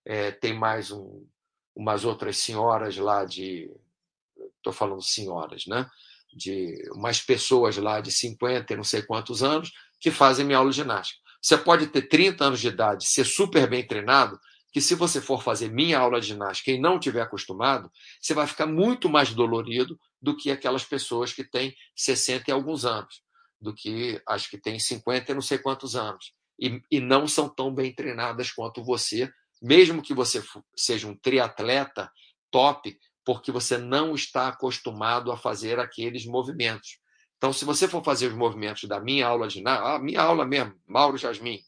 é, 0.06 0.32
tem 0.32 0.54
mais 0.54 0.92
um, 0.92 1.26
umas 1.76 2.06
outras 2.06 2.38
senhoras 2.38 2.98
lá 2.98 3.26
de. 3.26 3.72
Estou 4.58 4.74
falando 4.74 5.02
senhoras, 5.02 5.66
né? 5.68 5.90
De 6.34 6.76
umas 6.92 7.22
pessoas 7.22 7.78
lá 7.78 8.00
de 8.00 8.12
50 8.12 8.74
e 8.74 8.76
não 8.76 8.84
sei 8.84 9.02
quantos 9.02 9.44
anos 9.44 9.72
que 10.00 10.12
fazem 10.12 10.46
minha 10.46 10.58
aula 10.58 10.70
de 10.70 10.78
ginástica. 10.78 11.20
Você 11.42 11.58
pode 11.58 11.88
ter 11.88 12.04
30 12.04 12.46
anos 12.46 12.60
de 12.60 12.68
idade, 12.68 13.08
ser 13.08 13.26
super 13.26 13.70
bem 13.70 13.86
treinado, 13.86 14.40
que 14.72 14.82
se 14.82 14.94
você 14.94 15.22
for 15.22 15.42
fazer 15.42 15.72
minha 15.72 15.98
aula 15.98 16.20
de 16.20 16.28
ginástica 16.28 16.72
e 16.72 16.80
não 16.80 17.00
tiver 17.00 17.22
acostumado, 17.22 17.90
você 18.20 18.34
vai 18.34 18.46
ficar 18.46 18.66
muito 18.66 19.08
mais 19.08 19.34
dolorido 19.34 19.98
do 20.22 20.36
que 20.36 20.52
aquelas 20.52 20.84
pessoas 20.84 21.32
que 21.32 21.44
têm 21.44 21.74
60 21.96 22.50
e 22.50 22.52
alguns 22.52 22.84
anos, 22.84 23.22
do 23.66 23.74
que 23.74 24.22
as 24.28 24.46
que 24.46 24.60
têm 24.60 24.80
50 24.80 25.32
e 25.32 25.36
não 25.36 25.42
sei 25.42 25.58
quantos 25.58 25.96
anos. 25.96 26.34
E, 26.60 26.80
e 26.90 27.00
não 27.00 27.28
são 27.28 27.50
tão 27.50 27.74
bem 27.74 27.94
treinadas 27.94 28.52
quanto 28.52 28.84
você, 28.84 29.30
mesmo 29.62 30.04
que 30.04 30.14
você 30.14 30.44
seja 30.78 31.08
um 31.08 31.18
triatleta 31.18 32.10
top, 32.52 32.96
porque 33.26 33.52
você 33.52 33.78
não 33.78 34.14
está 34.14 34.50
acostumado 34.50 35.32
a 35.32 35.38
fazer 35.38 35.80
aqueles 35.80 36.26
movimentos. 36.28 37.00
Então, 37.38 37.52
se 37.52 37.66
você 37.66 37.88
for 37.88 38.04
fazer 38.04 38.28
os 38.28 38.36
movimentos 38.36 38.88
da 38.88 39.00
minha 39.00 39.28
aula 39.28 39.48
de 39.48 39.56
ginástica, 39.56 39.96
a 39.96 40.00
minha 40.00 40.22
aula 40.22 40.46
mesmo, 40.46 40.76
Mauro 40.88 41.18
Jasmin, 41.18 41.60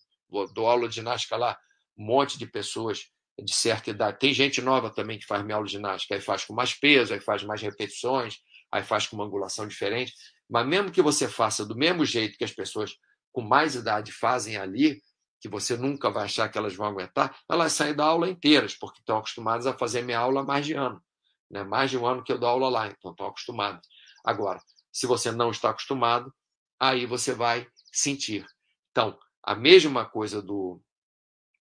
dou 0.53 0.67
aula 0.67 0.87
de 0.87 0.95
ginástica 0.95 1.35
lá, 1.35 1.57
um 1.97 2.05
monte 2.05 2.37
de 2.37 2.45
pessoas 2.45 3.07
de 3.43 3.53
certa 3.53 3.89
idade. 3.89 4.19
Tem 4.19 4.33
gente 4.33 4.61
nova 4.61 4.89
também 4.91 5.17
que 5.17 5.25
faz 5.25 5.43
minha 5.43 5.55
aula 5.55 5.65
de 5.65 5.73
ginástica, 5.73 6.13
aí 6.13 6.21
faz 6.21 6.45
com 6.45 6.53
mais 6.53 6.73
peso, 6.73 7.13
aí 7.13 7.19
faz 7.19 7.43
mais 7.43 7.61
repetições, 7.61 8.37
aí 8.71 8.83
faz 8.83 9.07
com 9.07 9.15
uma 9.15 9.25
angulação 9.25 9.67
diferente. 9.67 10.13
Mas 10.49 10.65
mesmo 10.65 10.91
que 10.91 11.01
você 11.01 11.27
faça 11.27 11.65
do 11.65 11.75
mesmo 11.75 12.05
jeito 12.05 12.37
que 12.37 12.43
as 12.43 12.51
pessoas 12.51 12.95
com 13.31 13.41
mais 13.41 13.75
idade 13.75 14.11
fazem 14.11 14.57
ali, 14.57 15.01
que 15.39 15.47
você 15.47 15.77
nunca 15.77 16.09
vai 16.09 16.25
achar 16.25 16.49
que 16.49 16.57
elas 16.57 16.75
vão 16.75 16.87
aguentar, 16.87 17.37
elas 17.49 17.73
saem 17.73 17.93
da 17.93 18.05
aula 18.05 18.29
inteiras, 18.29 18.75
porque 18.75 18.99
estão 18.99 19.17
acostumadas 19.17 19.67
a 19.67 19.77
fazer 19.77 20.01
minha 20.01 20.19
aula 20.19 20.41
há 20.41 20.43
mais 20.43 20.65
de 20.65 20.73
ano. 20.73 21.01
Né? 21.49 21.63
Mais 21.63 21.91
de 21.91 21.97
um 21.97 22.05
ano 22.05 22.23
que 22.23 22.31
eu 22.31 22.39
dou 22.39 22.49
aula 22.49 22.69
lá, 22.69 22.87
então 22.87 23.11
estão 23.11 23.27
acostumadas. 23.27 23.85
Agora, 24.25 24.59
se 24.91 25.05
você 25.05 25.31
não 25.31 25.51
está 25.51 25.69
acostumado, 25.69 26.33
aí 26.79 27.05
você 27.05 27.33
vai 27.33 27.67
sentir. 27.91 28.45
Então, 28.91 29.17
a 29.43 29.55
mesma 29.55 30.05
coisa 30.05 30.41
do, 30.41 30.81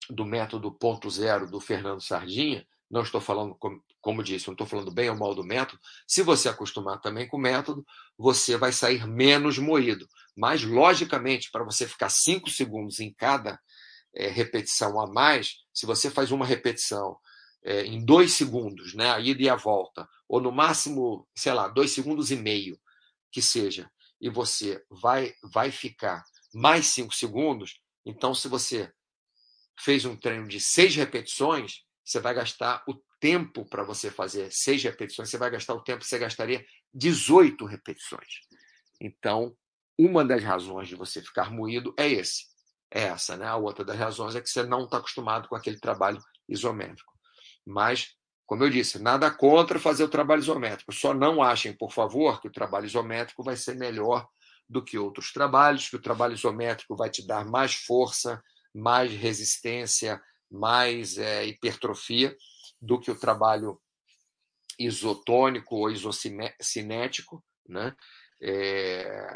do 0.08 0.24
método 0.24 0.72
ponto 0.72 1.10
zero 1.10 1.48
do 1.48 1.60
Fernando 1.60 2.00
Sardinha, 2.00 2.66
não 2.90 3.02
estou 3.02 3.20
falando, 3.20 3.54
como, 3.56 3.82
como 4.00 4.22
disse, 4.22 4.46
não 4.46 4.54
estou 4.54 4.66
falando 4.66 4.90
bem 4.90 5.10
ou 5.10 5.16
mal 5.16 5.34
do 5.34 5.44
método. 5.44 5.80
Se 6.06 6.22
você 6.22 6.48
acostumar 6.48 7.00
também 7.00 7.26
com 7.26 7.36
o 7.36 7.40
método, 7.40 7.84
você 8.16 8.56
vai 8.56 8.72
sair 8.72 9.06
menos 9.06 9.58
moído. 9.58 10.08
Mas, 10.36 10.62
logicamente, 10.62 11.50
para 11.50 11.64
você 11.64 11.86
ficar 11.86 12.08
cinco 12.08 12.48
segundos 12.50 13.00
em 13.00 13.12
cada 13.12 13.60
é, 14.14 14.28
repetição 14.28 15.00
a 15.00 15.06
mais, 15.06 15.56
se 15.72 15.86
você 15.86 16.10
faz 16.10 16.30
uma 16.30 16.46
repetição 16.46 17.18
é, 17.64 17.84
em 17.84 18.04
dois 18.04 18.32
segundos, 18.32 18.94
né, 18.94 19.10
a 19.10 19.18
ida 19.18 19.42
e 19.42 19.48
a 19.48 19.56
volta, 19.56 20.08
ou 20.28 20.40
no 20.40 20.52
máximo, 20.52 21.26
sei 21.34 21.52
lá, 21.52 21.68
dois 21.68 21.90
segundos 21.90 22.30
e 22.30 22.36
meio, 22.36 22.78
que 23.32 23.42
seja, 23.42 23.90
e 24.20 24.30
você 24.30 24.82
vai, 24.88 25.34
vai 25.52 25.70
ficar 25.70 26.24
mais 26.54 26.86
cinco 26.86 27.14
segundos, 27.14 27.80
então, 28.06 28.32
se 28.32 28.46
você 28.46 28.92
fez 29.76 30.04
um 30.04 30.16
treino 30.16 30.46
de 30.46 30.60
seis 30.60 30.94
repetições, 30.94 31.82
você 32.06 32.20
vai 32.20 32.32
gastar 32.32 32.84
o 32.86 32.94
tempo 33.18 33.64
para 33.68 33.82
você 33.82 34.10
fazer 34.10 34.52
seis 34.52 34.82
repetições, 34.82 35.28
você 35.28 35.36
vai 35.36 35.50
gastar 35.50 35.74
o 35.74 35.82
tempo 35.82 36.00
que 36.00 36.06
você 36.06 36.18
gastaria 36.18 36.64
18 36.94 37.64
repetições. 37.64 38.40
Então, 39.00 39.56
uma 39.98 40.24
das 40.24 40.42
razões 40.42 40.86
de 40.86 40.94
você 40.94 41.20
ficar 41.20 41.50
moído 41.50 41.92
é 41.98 42.06
esse. 42.08 42.44
É 42.90 43.02
essa, 43.04 43.36
né? 43.36 43.46
A 43.46 43.56
outra 43.56 43.84
das 43.84 43.98
razões 43.98 44.36
é 44.36 44.40
que 44.40 44.48
você 44.48 44.62
não 44.62 44.84
está 44.84 44.98
acostumado 44.98 45.48
com 45.48 45.56
aquele 45.56 45.80
trabalho 45.80 46.22
isométrico. 46.48 47.12
Mas, 47.66 48.14
como 48.46 48.62
eu 48.62 48.70
disse, 48.70 49.02
nada 49.02 49.28
contra 49.28 49.80
fazer 49.80 50.04
o 50.04 50.08
trabalho 50.08 50.40
isométrico. 50.40 50.92
Só 50.92 51.12
não 51.12 51.42
achem, 51.42 51.72
por 51.72 51.90
favor, 51.92 52.40
que 52.40 52.46
o 52.46 52.52
trabalho 52.52 52.86
isométrico 52.86 53.42
vai 53.42 53.56
ser 53.56 53.74
melhor 53.74 54.28
do 54.68 54.82
que 54.82 54.96
outros 54.96 55.32
trabalhos, 55.32 55.88
que 55.88 55.96
o 55.96 56.02
trabalho 56.02 56.34
isométrico 56.34 56.94
vai 56.94 57.10
te 57.10 57.26
dar 57.26 57.44
mais 57.44 57.74
força, 57.74 58.40
mais 58.72 59.12
resistência, 59.12 60.22
mais 60.50 61.18
é, 61.18 61.44
hipertrofia 61.46 62.36
do 62.80 63.00
que 63.00 63.10
o 63.10 63.18
trabalho 63.18 63.80
isotônico 64.78 65.76
ou 65.76 65.90
isocinético, 65.90 67.44
né? 67.68 67.94
É, 68.40 69.28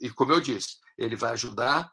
e 0.00 0.10
como 0.10 0.32
eu 0.32 0.40
disse, 0.40 0.78
ele 0.98 1.16
vai 1.16 1.32
ajudar 1.32 1.90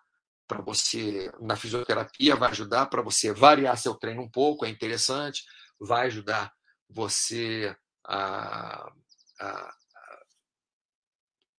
para 0.48 0.62
você 0.62 1.32
na 1.40 1.56
fisioterapia, 1.56 2.36
vai 2.36 2.50
ajudar 2.50 2.88
para 2.88 3.02
você 3.02 3.32
variar 3.34 3.78
seu 3.78 3.94
treino 3.94 4.22
um 4.22 4.30
pouco, 4.30 4.66
é 4.66 4.70
interessante, 4.70 5.44
vai 5.80 6.08
ajudar 6.08 6.52
você 6.90 7.76
a, 8.06 8.90
a, 9.40 9.74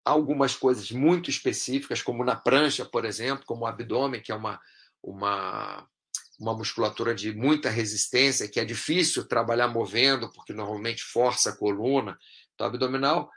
algumas 0.05 0.57
coisas 0.57 0.91
muito 0.91 1.29
específicas, 1.31 2.03
como 2.03 2.25
na 2.25 2.35
prancha, 2.35 2.85
por 2.85 3.05
exemplo, 3.05 3.45
como 3.47 3.65
o 3.65 3.67
abdômen, 3.67 4.23
que 4.23 4.33
é 4.33 4.35
uma 4.35 4.59
uma, 5.03 5.89
uma 6.39 6.55
musculatura 6.55 7.15
de 7.15 7.35
muita 7.35 7.69
resistência, 7.69 8.49
que 8.49 8.61
é 8.61 8.65
difícil 8.65 9.27
trabalhar 9.27 9.69
movendo, 9.69 10.31
porque 10.33 10.53
normalmente 10.53 11.03
força 11.03 11.51
a 11.51 11.57
coluna. 11.57 12.17
Então, 12.55 12.67
abdominal, 12.67 13.29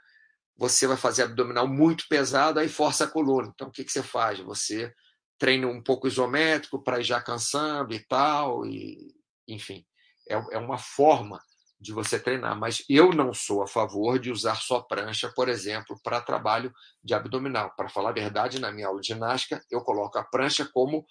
você 0.56 0.86
vai 0.86 0.96
fazer 0.96 1.24
abdominal 1.24 1.66
muito 1.66 2.04
pesado, 2.08 2.60
aí 2.60 2.68
força 2.68 3.04
a 3.04 3.08
coluna. 3.08 3.50
Então, 3.52 3.68
o 3.68 3.70
que, 3.72 3.84
que 3.84 3.90
você 3.90 4.02
faz? 4.02 4.38
Você 4.40 4.92
treina 5.38 5.66
um 5.66 5.82
pouco 5.82 6.06
isométrico 6.06 6.82
para 6.82 7.00
ir 7.00 7.04
já 7.04 7.20
cansando 7.20 7.92
e 7.92 7.98
tal, 7.98 8.64
e 8.64 9.12
enfim, 9.48 9.84
é, 10.28 10.34
é 10.52 10.58
uma 10.58 10.78
forma 10.78 11.40
de 11.80 11.92
você 11.92 12.16
treinar, 12.16 12.56
mas 12.56 12.84
eu 12.88 13.12
não 13.12 13.34
sou 13.34 13.60
a 13.60 13.66
favor 13.66 14.20
de 14.20 14.30
usar 14.30 14.54
só 14.54 14.80
prancha, 14.80 15.32
por 15.34 15.48
exemplo, 15.48 15.98
para 16.04 16.20
trabalho 16.20 16.72
de 17.02 17.12
abdominal. 17.12 17.74
Para 17.76 17.88
falar 17.88 18.10
a 18.10 18.12
verdade, 18.12 18.60
na 18.60 18.70
minha 18.70 18.86
aula 18.86 19.00
de 19.00 19.08
ginástica, 19.08 19.60
eu 19.68 19.80
coloco 19.80 20.16
a 20.16 20.22
prancha 20.22 20.64
como 20.72 21.04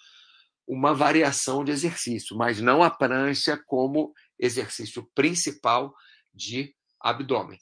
uma 0.68 0.94
variação 0.94 1.64
de 1.64 1.72
exercício, 1.72 2.36
mas 2.38 2.62
não 2.62 2.84
a 2.84 2.90
prancha 2.90 3.62
como 3.66 4.14
exercício 4.40 5.10
principal 5.14 5.94
de 6.34 6.74
abdômen. 7.00 7.60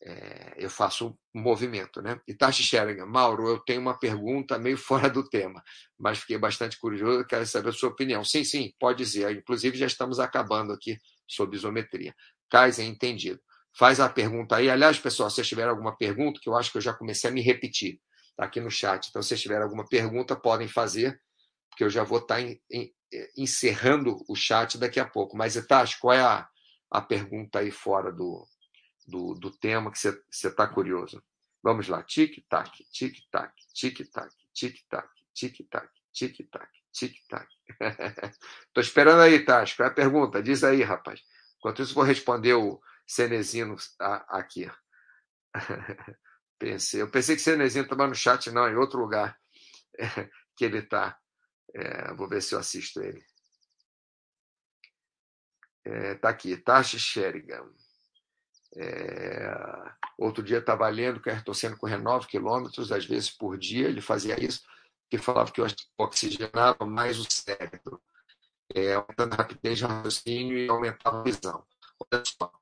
É, 0.00 0.54
eu 0.56 0.70
faço 0.70 1.18
um 1.34 1.40
movimento, 1.40 2.00
né? 2.00 2.20
Tashi 2.38 2.62
Sheringham, 2.62 3.06
Mauro, 3.06 3.48
eu 3.48 3.58
tenho 3.58 3.80
uma 3.80 3.98
pergunta 3.98 4.58
meio 4.58 4.76
fora 4.78 5.10
do 5.10 5.28
tema, 5.28 5.62
mas 5.98 6.20
fiquei 6.20 6.38
bastante 6.38 6.78
curioso, 6.78 7.26
quero 7.26 7.44
saber 7.46 7.70
a 7.70 7.72
sua 7.72 7.88
opinião. 7.88 8.24
Sim, 8.24 8.44
sim, 8.44 8.72
pode 8.78 8.98
dizer. 8.98 9.36
Inclusive, 9.36 9.76
já 9.76 9.86
estamos 9.86 10.20
acabando 10.20 10.72
aqui 10.72 10.98
sobre 11.26 11.56
isometria. 11.56 12.14
Kaiser, 12.48 12.86
entendido. 12.86 13.40
Faz 13.76 14.00
a 14.00 14.08
pergunta 14.08 14.56
aí. 14.56 14.70
Aliás, 14.70 14.98
pessoal, 14.98 15.28
se 15.30 15.36
vocês 15.36 15.48
tiverem 15.48 15.70
alguma 15.70 15.96
pergunta, 15.96 16.40
que 16.42 16.48
eu 16.48 16.56
acho 16.56 16.70
que 16.70 16.78
eu 16.78 16.82
já 16.82 16.92
comecei 16.92 17.28
a 17.28 17.32
me 17.32 17.40
repetir, 17.40 18.00
tá 18.36 18.44
aqui 18.44 18.60
no 18.60 18.70
chat. 18.70 19.08
Então, 19.08 19.20
se 19.20 19.28
vocês 19.28 19.42
tiverem 19.42 19.64
alguma 19.64 19.86
pergunta, 19.86 20.34
podem 20.36 20.68
fazer 20.68 21.20
porque 21.78 21.84
eu 21.84 21.90
já 21.90 22.02
vou 22.02 22.18
estar 22.18 22.40
em, 22.40 22.60
em, 22.68 22.92
encerrando 23.36 24.24
o 24.28 24.34
chat 24.34 24.76
daqui 24.76 24.98
a 24.98 25.08
pouco. 25.08 25.36
Mas, 25.36 25.54
Etacho, 25.54 26.00
qual 26.00 26.12
é 26.12 26.20
a, 26.20 26.48
a 26.90 27.00
pergunta 27.00 27.60
aí 27.60 27.70
fora 27.70 28.10
do, 28.10 28.44
do, 29.06 29.34
do 29.34 29.48
tema 29.48 29.92
que 29.92 29.98
você 29.98 30.18
está 30.48 30.66
curioso? 30.66 31.22
Vamos 31.62 31.86
lá. 31.86 32.02
Tic-tac, 32.02 32.84
tic-tac, 32.92 33.54
tic-tac, 33.72 34.34
tic-tac, 34.52 35.08
tic-tac, 35.32 35.88
tic-tac, 36.12 36.68
tic-tac. 36.92 37.48
Estou 38.66 38.82
esperando 38.82 39.20
aí, 39.20 39.44
Tati. 39.44 39.76
Qual 39.76 39.88
é 39.88 39.92
a 39.92 39.94
pergunta? 39.94 40.42
Diz 40.42 40.64
aí, 40.64 40.82
rapaz. 40.82 41.22
Enquanto 41.58 41.80
isso, 41.80 41.94
vou 41.94 42.02
responder 42.02 42.54
o 42.54 42.80
Cenezino 43.06 43.76
aqui. 44.28 44.68
pensei. 46.58 47.02
Eu 47.02 47.08
pensei 47.08 47.36
que 47.36 47.42
Cenezino 47.42 47.84
estava 47.84 48.08
no 48.08 48.16
chat, 48.16 48.50
não, 48.50 48.68
em 48.68 48.74
outro 48.74 48.98
lugar 48.98 49.38
que 50.56 50.64
ele 50.64 50.78
está. 50.78 51.16
É, 51.74 52.14
vou 52.14 52.28
ver 52.28 52.42
se 52.42 52.54
eu 52.54 52.58
assisto 52.58 53.00
ele. 53.02 53.22
É, 55.84 56.14
tá 56.16 56.28
aqui, 56.28 56.56
Tashi 56.56 56.98
Sherigan. 56.98 57.66
É, 58.76 59.50
outro 60.18 60.42
dia 60.42 60.58
estava 60.58 60.88
lendo 60.88 61.20
que 61.20 61.30
estou 61.30 61.54
sendo 61.54 61.76
correr 61.76 61.96
9 61.96 62.26
quilômetros, 62.26 62.92
às 62.92 63.04
vezes 63.06 63.30
por 63.30 63.56
dia, 63.56 63.88
ele 63.88 64.00
fazia 64.00 64.38
isso, 64.42 64.62
que 65.08 65.16
falava 65.16 65.50
que 65.50 65.62
oxigenava 65.96 66.84
mais 66.84 67.18
o 67.18 67.26
cérebro, 67.30 68.00
é, 68.74 68.94
aumentando 68.94 69.32
a 69.32 69.36
rapidez 69.36 69.78
de 69.78 69.84
raciocínio 69.84 70.58
e 70.58 70.68
aumentava 70.68 71.20
a 71.20 71.22
visão. 71.22 71.64
Olha 71.98 72.22
só, 72.24 72.52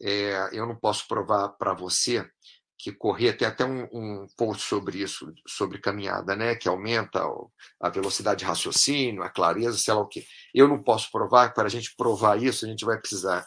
é, 0.00 0.50
eu 0.52 0.66
não 0.66 0.76
posso 0.76 1.08
provar 1.08 1.48
para 1.50 1.72
você 1.72 2.30
que 2.78 2.92
correr, 2.92 3.32
tem 3.32 3.48
até 3.48 3.64
um, 3.64 3.88
um 3.92 4.26
post 4.36 4.62
sobre 4.64 4.98
isso, 4.98 5.32
sobre 5.46 5.78
caminhada, 5.78 6.36
né? 6.36 6.54
Que 6.54 6.68
aumenta 6.68 7.22
a 7.80 7.88
velocidade 7.88 8.40
de 8.40 8.44
raciocínio, 8.44 9.22
a 9.22 9.30
clareza, 9.30 9.78
sei 9.78 9.94
lá 9.94 10.00
o 10.00 10.08
quê. 10.08 10.24
Eu 10.54 10.68
não 10.68 10.82
posso 10.82 11.10
provar, 11.10 11.54
para 11.54 11.66
a 11.66 11.70
gente 11.70 11.94
provar 11.96 12.42
isso, 12.42 12.64
a 12.64 12.68
gente 12.68 12.84
vai 12.84 12.98
precisar 12.98 13.44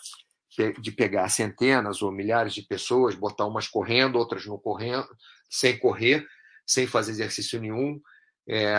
de 0.82 0.92
pegar 0.92 1.30
centenas 1.30 2.02
ou 2.02 2.12
milhares 2.12 2.54
de 2.54 2.64
pessoas, 2.64 3.16
botar 3.16 3.46
umas 3.46 3.68
correndo, 3.68 4.18
outras 4.18 4.46
não 4.46 4.58
correndo, 4.58 5.08
sem 5.50 5.78
correr, 5.78 6.26
sem 6.66 6.86
fazer 6.86 7.12
exercício 7.12 7.62
nenhum, 7.62 8.00
é, 8.48 8.76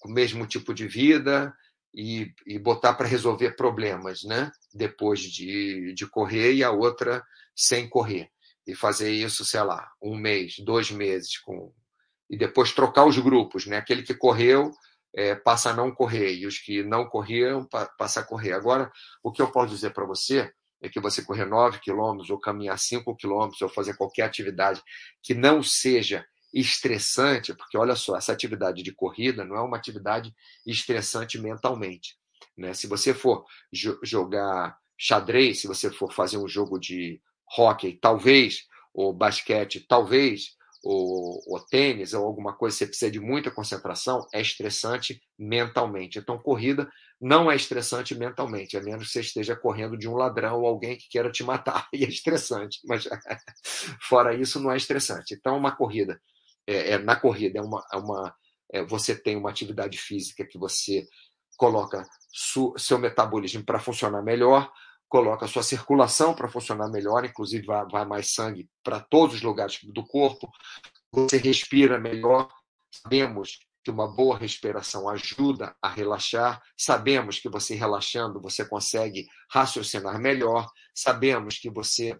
com 0.00 0.08
o 0.08 0.12
mesmo 0.12 0.46
tipo 0.46 0.74
de 0.74 0.88
vida, 0.88 1.54
e, 1.96 2.30
e 2.46 2.58
botar 2.58 2.94
para 2.94 3.06
resolver 3.06 3.56
problemas, 3.56 4.22
né? 4.22 4.50
Depois 4.74 5.20
de, 5.20 5.94
de 5.94 6.06
correr 6.06 6.52
e 6.52 6.62
a 6.62 6.70
outra 6.70 7.24
sem 7.54 7.88
correr. 7.88 8.28
E 8.66 8.74
fazer 8.74 9.10
isso, 9.10 9.44
sei 9.44 9.62
lá, 9.62 9.90
um 10.02 10.16
mês, 10.16 10.56
dois 10.58 10.90
meses, 10.90 11.38
com 11.38 11.72
e 12.28 12.36
depois 12.36 12.72
trocar 12.72 13.06
os 13.06 13.18
grupos, 13.18 13.66
né? 13.66 13.76
Aquele 13.76 14.02
que 14.02 14.14
correu 14.14 14.72
é, 15.14 15.34
passa 15.34 15.70
a 15.70 15.72
não 15.72 15.92
correr 15.92 16.34
e 16.34 16.46
os 16.46 16.58
que 16.58 16.82
não 16.82 17.06
corriam 17.06 17.64
pa, 17.64 17.86
passa 17.96 18.20
a 18.20 18.24
correr. 18.24 18.52
Agora, 18.52 18.90
o 19.22 19.32
que 19.32 19.40
eu 19.40 19.50
posso 19.50 19.72
dizer 19.72 19.90
para 19.90 20.04
você 20.04 20.52
é 20.82 20.88
que 20.88 21.00
você 21.00 21.22
correr 21.22 21.46
9 21.46 21.78
quilômetros 21.80 22.28
ou 22.28 22.38
caminhar 22.38 22.78
5 22.78 23.16
quilômetros 23.16 23.62
ou 23.62 23.68
fazer 23.68 23.96
qualquer 23.96 24.22
atividade 24.22 24.82
que 25.22 25.34
não 25.34 25.62
seja 25.62 26.26
estressante, 26.52 27.54
porque 27.54 27.76
olha 27.76 27.94
só, 27.94 28.16
essa 28.16 28.32
atividade 28.32 28.82
de 28.82 28.92
corrida 28.92 29.44
não 29.44 29.56
é 29.56 29.60
uma 29.60 29.76
atividade 29.76 30.34
estressante 30.66 31.38
mentalmente. 31.38 32.16
Né? 32.56 32.72
Se 32.74 32.86
você 32.86 33.12
for 33.12 33.44
jo 33.72 33.98
jogar 34.02 34.76
xadrez, 34.98 35.60
se 35.60 35.66
você 35.66 35.90
for 35.90 36.12
fazer 36.12 36.38
um 36.38 36.48
jogo 36.48 36.78
de 36.78 37.20
hockey, 37.56 37.98
talvez, 38.00 38.64
ou 38.94 39.12
basquete, 39.12 39.84
talvez, 39.86 40.56
ou, 40.82 41.42
ou 41.46 41.60
tênis, 41.60 42.14
ou 42.14 42.24
alguma 42.24 42.54
coisa, 42.54 42.76
você 42.76 42.86
precisa 42.86 43.10
de 43.10 43.20
muita 43.20 43.50
concentração, 43.50 44.26
é 44.32 44.40
estressante 44.40 45.20
mentalmente. 45.38 46.18
Então, 46.18 46.38
corrida 46.38 46.88
não 47.20 47.50
é 47.50 47.56
estressante 47.56 48.14
mentalmente, 48.14 48.76
a 48.76 48.82
menos 48.82 49.06
que 49.06 49.12
você 49.14 49.20
esteja 49.20 49.56
correndo 49.56 49.96
de 49.96 50.08
um 50.08 50.14
ladrão 50.14 50.60
ou 50.60 50.66
alguém 50.66 50.96
que 50.96 51.08
queira 51.08 51.30
te 51.30 51.42
matar. 51.42 51.88
E 51.92 52.04
é 52.04 52.08
estressante, 52.08 52.78
mas 52.84 53.04
fora 54.08 54.34
isso, 54.34 54.60
não 54.60 54.70
é 54.70 54.76
estressante. 54.76 55.34
Então, 55.34 55.56
uma 55.56 55.74
corrida 55.74 56.20
é, 56.66 56.92
é, 56.92 56.98
na 56.98 57.16
corrida, 57.16 57.58
é 57.58 57.62
uma, 57.62 57.84
é 57.92 57.96
uma 57.96 58.34
é, 58.72 58.84
você 58.84 59.14
tem 59.14 59.36
uma 59.36 59.50
atividade 59.50 59.96
física 59.98 60.44
que 60.44 60.58
você 60.58 61.06
coloca 61.56 62.02
seu 62.76 62.98
metabolismo 62.98 63.64
para 63.64 63.78
funcionar 63.78 64.22
melhor, 64.22 64.70
coloca 65.08 65.46
sua 65.46 65.62
circulação 65.62 66.34
para 66.34 66.48
funcionar 66.48 66.88
melhor, 66.88 67.24
inclusive 67.24 67.66
vai, 67.66 67.86
vai 67.86 68.04
mais 68.04 68.34
sangue 68.34 68.68
para 68.82 69.00
todos 69.00 69.36
os 69.36 69.42
lugares 69.42 69.78
do 69.82 70.04
corpo, 70.06 70.50
você 71.12 71.36
respira 71.38 71.98
melhor. 71.98 72.48
Sabemos 72.90 73.58
que 73.84 73.90
uma 73.90 74.08
boa 74.08 74.36
respiração 74.36 75.08
ajuda 75.08 75.76
a 75.80 75.88
relaxar, 75.88 76.60
sabemos 76.76 77.38
que 77.38 77.48
você 77.48 77.74
relaxando 77.74 78.40
você 78.40 78.64
consegue 78.64 79.28
raciocinar 79.48 80.18
melhor, 80.20 80.68
sabemos 80.94 81.58
que 81.58 81.70
você 81.70 82.18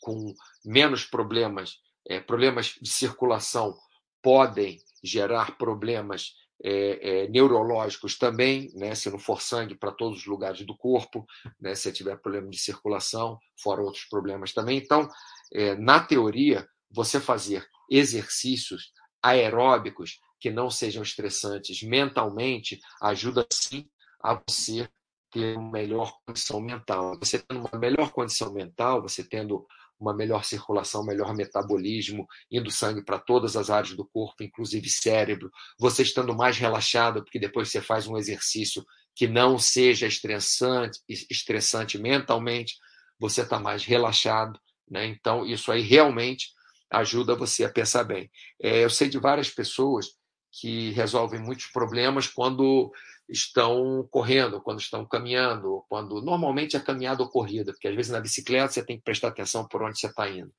com 0.00 0.34
menos 0.64 1.04
problemas 1.04 1.78
é, 2.06 2.20
problemas 2.20 2.74
de 2.80 2.90
circulação 2.90 3.76
podem 4.22 4.78
gerar 5.02 5.56
problemas 5.56 6.34
é, 6.64 7.24
é, 7.24 7.28
neurológicos 7.28 8.16
também, 8.16 8.70
né, 8.74 8.94
se 8.94 9.10
não 9.10 9.18
for 9.18 9.42
sangue 9.42 9.74
para 9.74 9.92
todos 9.92 10.20
os 10.20 10.26
lugares 10.26 10.64
do 10.64 10.74
corpo, 10.74 11.26
né, 11.60 11.74
se 11.74 11.92
tiver 11.92 12.16
problema 12.16 12.48
de 12.48 12.58
circulação, 12.58 13.38
fora 13.62 13.82
outros 13.82 14.06
problemas 14.06 14.54
também. 14.54 14.78
Então, 14.78 15.06
é, 15.52 15.74
na 15.76 16.00
teoria, 16.00 16.66
você 16.90 17.20
fazer 17.20 17.66
exercícios 17.90 18.92
aeróbicos 19.22 20.18
que 20.40 20.50
não 20.50 20.70
sejam 20.70 21.02
estressantes 21.02 21.82
mentalmente 21.82 22.80
ajuda 23.02 23.46
sim 23.52 23.86
a 24.22 24.40
você 24.48 24.88
ter 25.30 25.58
uma 25.58 25.70
melhor 25.70 26.16
condição 26.24 26.60
mental. 26.60 27.18
Você 27.18 27.38
tendo 27.40 27.60
uma 27.60 27.78
melhor 27.78 28.10
condição 28.10 28.52
mental, 28.52 29.02
você 29.02 29.22
tendo 29.22 29.66
uma 29.98 30.14
melhor 30.14 30.44
circulação, 30.44 31.04
melhor 31.04 31.34
metabolismo, 31.34 32.26
indo 32.50 32.70
sangue 32.70 33.04
para 33.04 33.18
todas 33.18 33.56
as 33.56 33.70
áreas 33.70 33.94
do 33.94 34.04
corpo, 34.04 34.42
inclusive 34.42 34.88
cérebro, 34.88 35.50
você 35.78 36.02
estando 36.02 36.34
mais 36.34 36.58
relaxado, 36.58 37.22
porque 37.22 37.38
depois 37.38 37.70
você 37.70 37.80
faz 37.80 38.06
um 38.06 38.16
exercício 38.16 38.84
que 39.14 39.28
não 39.28 39.58
seja 39.58 40.06
estressante, 40.06 40.98
estressante 41.08 41.98
mentalmente, 41.98 42.74
você 43.18 43.42
está 43.42 43.60
mais 43.60 43.84
relaxado, 43.84 44.58
né? 44.90 45.06
Então, 45.06 45.46
isso 45.46 45.70
aí 45.70 45.80
realmente 45.80 46.48
ajuda 46.90 47.34
você 47.34 47.64
a 47.64 47.70
pensar 47.70 48.04
bem. 48.04 48.30
É, 48.60 48.84
eu 48.84 48.90
sei 48.90 49.08
de 49.08 49.18
várias 49.18 49.48
pessoas 49.48 50.06
que 50.52 50.90
resolvem 50.90 51.40
muitos 51.40 51.66
problemas 51.66 52.28
quando 52.28 52.92
estão 53.28 54.06
correndo, 54.10 54.60
quando 54.60 54.80
estão 54.80 55.06
caminhando, 55.06 55.84
quando 55.88 56.20
normalmente 56.20 56.76
é 56.76 56.80
caminhada 56.80 57.22
ou 57.22 57.28
corrida, 57.28 57.72
porque 57.72 57.88
às 57.88 57.94
vezes 57.94 58.12
na 58.12 58.20
bicicleta 58.20 58.72
você 58.72 58.84
tem 58.84 58.98
que 58.98 59.04
prestar 59.04 59.28
atenção 59.28 59.66
por 59.66 59.82
onde 59.82 59.98
você 59.98 60.06
está 60.06 60.28
indo. 60.28 60.52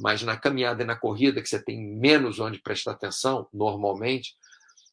Mas 0.00 0.22
na 0.22 0.36
caminhada 0.36 0.82
e 0.82 0.86
na 0.86 0.96
corrida, 0.96 1.40
que 1.40 1.48
você 1.48 1.62
tem 1.62 1.80
menos 1.80 2.38
onde 2.38 2.60
prestar 2.60 2.92
atenção, 2.92 3.48
normalmente, 3.52 4.34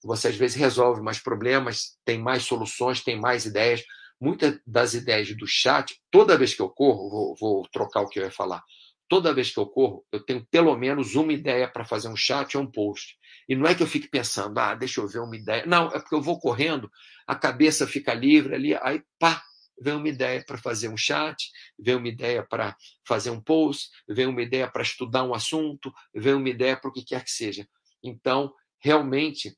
você 0.04 0.28
às 0.28 0.36
vezes 0.36 0.56
resolve 0.58 1.02
mais 1.02 1.20
problemas, 1.20 1.98
tem 2.06 2.20
mais 2.20 2.44
soluções, 2.44 3.04
tem 3.04 3.20
mais 3.20 3.46
ideias. 3.46 3.84
Muitas 4.20 4.60
das 4.66 4.94
ideias 4.94 5.36
do 5.36 5.48
chat, 5.48 6.00
toda 6.12 6.38
vez 6.38 6.54
que 6.54 6.62
eu 6.62 6.70
corro, 6.70 7.10
vou, 7.10 7.36
vou 7.40 7.68
trocar 7.70 8.02
o 8.02 8.08
que 8.08 8.20
eu 8.20 8.24
ia 8.24 8.32
falar, 8.32 8.64
toda 9.10 9.34
vez 9.34 9.52
que 9.52 9.60
eu 9.60 9.66
corro, 9.66 10.06
eu 10.12 10.20
tenho 10.20 10.46
pelo 10.50 10.76
menos 10.78 11.16
uma 11.16 11.34
ideia 11.34 11.68
para 11.68 11.86
fazer 11.86 12.08
um 12.08 12.16
chat 12.16 12.58
ou 12.58 12.64
um 12.64 12.72
post. 12.72 13.18
E 13.48 13.56
não 13.56 13.68
é 13.68 13.76
que 13.76 13.84
eu 13.84 13.88
fique 13.88 14.08
pensando, 14.08 14.58
ah, 14.60 14.76
deixa 14.76 15.02
eu 15.02 15.08
ver 15.08 15.20
uma 15.20 15.36
ideia. 15.36 15.66
Não, 15.66 15.88
é 15.88 16.00
porque 16.00 16.16
eu 16.16 16.22
vou 16.22 16.40
correndo, 16.40 16.90
a 17.28 17.36
cabeça 17.36 17.88
fica 17.88 18.14
livre 18.14 18.56
ali, 18.56 18.76
aí 18.76 19.02
pá, 19.20 19.42
vem 19.80 19.96
uma 19.96 20.08
ideia 20.08 20.44
para 20.46 20.58
fazer 20.58 20.88
um 20.90 20.98
chat, 20.98 21.50
vem 21.78 21.96
uma 21.96 22.08
ideia 22.08 22.46
para 22.48 22.76
fazer 23.08 23.30
um 23.30 23.42
post, 23.42 23.90
vem 24.08 24.28
uma 24.28 24.42
ideia 24.42 24.70
para 24.70 24.82
estudar 24.82 25.24
um 25.24 25.34
assunto, 25.34 25.92
vem 26.14 26.34
uma 26.34 26.50
ideia 26.50 26.78
para 26.78 26.90
o 26.90 26.94
que 26.94 27.04
quer 27.04 27.24
que 27.24 27.32
seja. 27.32 27.68
Então, 28.04 28.54
realmente, 28.80 29.56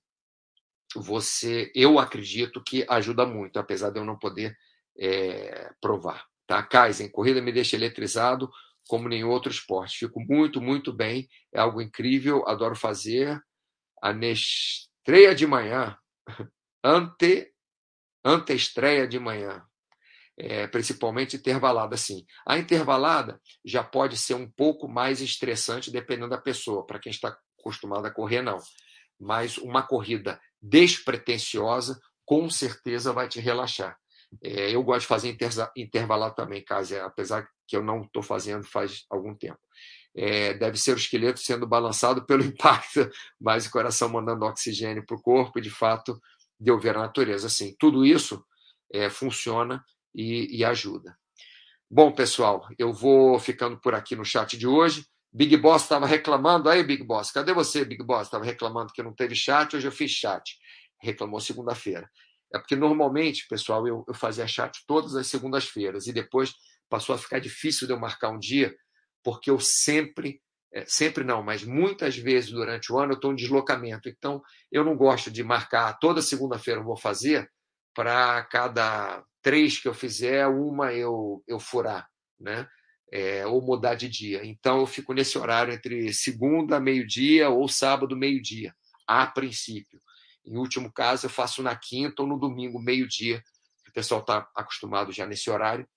você, 0.95 1.71
eu 1.75 1.99
acredito 1.99 2.63
que 2.63 2.85
ajuda 2.89 3.25
muito, 3.25 3.59
apesar 3.59 3.89
de 3.89 3.99
eu 3.99 4.05
não 4.05 4.17
poder 4.17 4.55
é, 4.97 5.71
provar. 5.81 6.25
Tá? 6.47 6.61
Kaizen, 6.63 7.09
corrida 7.09 7.41
me 7.41 7.51
deixa 7.51 7.75
eletrizado 7.75 8.49
como 8.87 9.09
nenhum 9.09 9.29
outro 9.29 9.51
esporte. 9.51 9.97
Fico 9.97 10.21
muito, 10.21 10.61
muito 10.61 10.93
bem, 10.93 11.27
é 11.53 11.59
algo 11.59 11.81
incrível, 11.81 12.47
adoro 12.47 12.75
fazer, 12.75 13.41
a 14.05 14.11
estreia 14.11 15.33
de 15.33 15.47
manhã, 15.47 15.97
ante, 16.83 17.51
ante 18.23 18.53
estreia 18.53 19.07
de 19.07 19.17
manhã, 19.17 19.65
é, 20.37 20.67
principalmente 20.67 21.37
intervalada, 21.37 21.95
assim. 21.95 22.23
A 22.45 22.59
intervalada 22.59 23.41
já 23.65 23.83
pode 23.83 24.15
ser 24.15 24.35
um 24.35 24.47
pouco 24.47 24.87
mais 24.87 25.21
estressante 25.21 25.89
dependendo 25.89 26.29
da 26.29 26.37
pessoa, 26.37 26.85
para 26.85 26.99
quem 26.99 27.09
está 27.09 27.35
acostumado 27.59 28.05
a 28.05 28.11
correr, 28.11 28.43
não. 28.43 28.59
Mas 29.19 29.57
uma 29.57 29.81
corrida 29.81 30.39
despretensiosa, 30.61 31.99
com 32.23 32.47
certeza 32.47 33.11
vai 33.11 33.27
te 33.27 33.39
relaxar. 33.39 33.97
É, 34.43 34.69
eu 34.69 34.83
gosto 34.83 35.01
de 35.01 35.07
fazer 35.07 35.35
intervalado 35.75 36.35
também, 36.35 36.63
caso, 36.63 36.95
apesar 36.99 37.49
que 37.67 37.75
eu 37.75 37.83
não 37.83 38.03
estou 38.03 38.21
fazendo 38.21 38.63
faz 38.65 39.03
algum 39.09 39.33
tempo 39.33 39.59
é, 40.15 40.53
deve 40.53 40.77
ser 40.77 40.93
o 40.93 40.97
esqueleto 40.97 41.39
sendo 41.39 41.67
balançado 41.67 42.25
pelo 42.25 42.43
impacto, 42.45 43.09
mas 43.39 43.65
o 43.65 43.71
coração 43.71 44.07
mandando 44.09 44.45
oxigênio 44.45 45.05
para 45.05 45.17
o 45.17 45.21
corpo, 45.21 45.59
e 45.59 45.61
de 45.61 45.69
fato 45.69 46.19
deu 46.59 46.79
ver 46.79 46.95
a 46.95 47.01
natureza. 47.01 47.47
Assim, 47.47 47.75
tudo 47.77 48.05
isso 48.05 48.43
é, 48.91 49.09
funciona 49.09 49.83
e, 50.13 50.57
e 50.57 50.63
ajuda. 50.63 51.17
Bom, 51.91 52.11
pessoal, 52.11 52.67
eu 52.79 52.91
vou 52.93 53.37
ficando 53.39 53.79
por 53.79 53.93
aqui 53.93 54.15
no 54.15 54.25
chat 54.25 54.57
de 54.57 54.65
hoje. 54.65 55.05
Big 55.31 55.55
Boss 55.57 55.83
estava 55.83 56.05
reclamando. 56.05 56.69
Aí, 56.69 56.81
Big 56.81 57.03
Boss, 57.03 57.29
cadê 57.29 57.53
você, 57.53 57.83
Big 57.83 58.03
Boss? 58.03 58.27
Estava 58.27 58.45
reclamando 58.45 58.93
que 58.93 59.03
não 59.03 59.13
teve 59.13 59.35
chat, 59.35 59.75
hoje 59.75 59.87
eu 59.87 59.91
fiz 59.91 60.11
chat. 60.11 60.57
Reclamou 61.01 61.39
segunda-feira. 61.41 62.09
É 62.53 62.57
porque 62.57 62.75
normalmente, 62.75 63.45
pessoal, 63.49 63.85
eu, 63.85 64.05
eu 64.07 64.13
fazia 64.13 64.47
chat 64.47 64.83
todas 64.87 65.15
as 65.15 65.27
segundas-feiras 65.27 66.07
e 66.07 66.13
depois 66.13 66.53
passou 66.89 67.13
a 67.13 67.17
ficar 67.17 67.39
difícil 67.39 67.85
de 67.85 67.93
eu 67.93 67.99
marcar 67.99 68.29
um 68.29 68.39
dia 68.39 68.73
porque 69.25 69.49
eu 69.49 69.59
sempre, 69.59 70.39
é, 70.71 70.85
sempre 70.85 71.23
não, 71.23 71.41
mas 71.41 71.63
muitas 71.63 72.15
vezes 72.15 72.51
durante 72.51 72.93
o 72.93 72.99
ano 72.99 73.13
eu 73.13 73.15
estou 73.15 73.31
em 73.31 73.35
deslocamento. 73.35 74.07
Então, 74.07 74.39
eu 74.71 74.85
não 74.85 74.95
gosto 74.95 75.31
de 75.31 75.43
marcar 75.43 75.97
toda 75.97 76.21
segunda-feira 76.21 76.79
eu 76.79 76.85
vou 76.85 76.95
fazer, 76.95 77.51
para 77.91 78.43
cada 78.43 79.25
três 79.41 79.79
que 79.79 79.87
eu 79.87 79.95
fizer, 79.95 80.45
uma 80.47 80.93
eu, 80.93 81.43
eu 81.47 81.59
furar, 81.59 82.07
né? 82.39 82.67
É, 83.11 83.47
ou 83.47 83.61
mudar 83.61 83.95
de 83.95 84.07
dia. 84.07 84.45
Então, 84.45 84.79
eu 84.79 84.85
fico 84.85 85.11
nesse 85.11 85.37
horário 85.39 85.73
entre 85.73 86.13
segunda, 86.13 86.79
meio-dia 86.79 87.49
ou 87.49 87.67
sábado, 87.67 88.15
meio-dia, 88.15 88.75
a 89.07 89.25
princípio. 89.25 89.99
Em 90.45 90.55
último 90.57 90.91
caso, 90.91 91.25
eu 91.25 91.29
faço 91.31 91.63
na 91.63 91.75
quinta 91.75 92.21
ou 92.21 92.27
no 92.27 92.37
domingo, 92.37 92.79
meio-dia, 92.79 93.41
o 93.87 93.91
pessoal 93.91 94.21
está 94.21 94.47
acostumado 94.55 95.11
já 95.11 95.25
nesse 95.25 95.49
horário. 95.49 95.87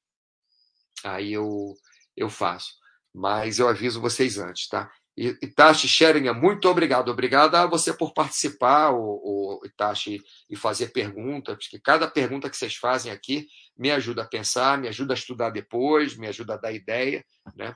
aí 1.05 1.33
eu, 1.33 1.75
eu 2.17 2.31
faço. 2.31 2.79
Mas 3.15 3.59
eu 3.59 3.69
aviso 3.69 4.01
vocês 4.01 4.39
antes, 4.39 4.69
tá? 4.69 4.91
Itachi 5.19 5.89
Scheringer, 5.89 6.33
muito 6.33 6.69
obrigado. 6.69 7.11
Obrigado 7.11 7.57
a 7.57 7.67
você 7.67 7.93
por 7.93 8.13
participar, 8.13 8.91
o, 8.93 9.01
o 9.61 9.67
Itachi, 9.67 10.23
e 10.49 10.55
fazer 10.55 10.89
perguntas, 10.93 11.57
porque 11.57 11.81
cada 11.81 12.09
pergunta 12.09 12.49
que 12.49 12.57
vocês 12.57 12.77
fazem 12.77 13.11
aqui 13.11 13.49
me 13.77 13.91
ajuda 13.91 14.23
a 14.23 14.29
pensar, 14.29 14.79
me 14.79 14.87
ajuda 14.87 15.15
a 15.15 15.17
estudar 15.17 15.51
depois, 15.51 16.17
me 16.17 16.29
ajuda 16.29 16.55
a 16.55 16.59
dar 16.59 16.73
ideia. 16.73 17.25
Né? 17.57 17.75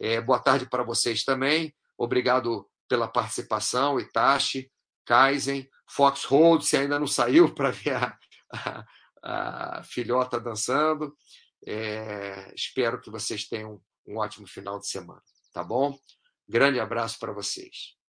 É, 0.00 0.20
boa 0.20 0.40
tarde 0.40 0.66
para 0.68 0.82
vocês 0.82 1.22
também. 1.22 1.72
Obrigado 1.96 2.68
pela 2.88 3.06
participação, 3.06 4.00
Itachi, 4.00 4.68
Kaizen, 5.04 5.68
Foxhold, 5.88 6.64
se 6.64 6.76
ainda 6.76 6.98
não 6.98 7.06
saiu 7.06 7.52
para 7.54 7.70
ver 7.70 7.94
a, 7.94 8.18
a, 8.52 8.84
a, 9.22 9.82
filhota 9.84 10.40
dançando. 10.40 11.14
É, 11.64 12.52
espero 12.54 13.00
que 13.00 13.10
vocês 13.10 13.46
tenham 13.46 13.80
um 14.10 14.18
ótimo 14.18 14.46
final 14.46 14.78
de 14.78 14.88
semana, 14.88 15.22
tá 15.52 15.62
bom? 15.62 15.96
Grande 16.48 16.80
abraço 16.80 17.18
para 17.18 17.32
vocês. 17.32 17.99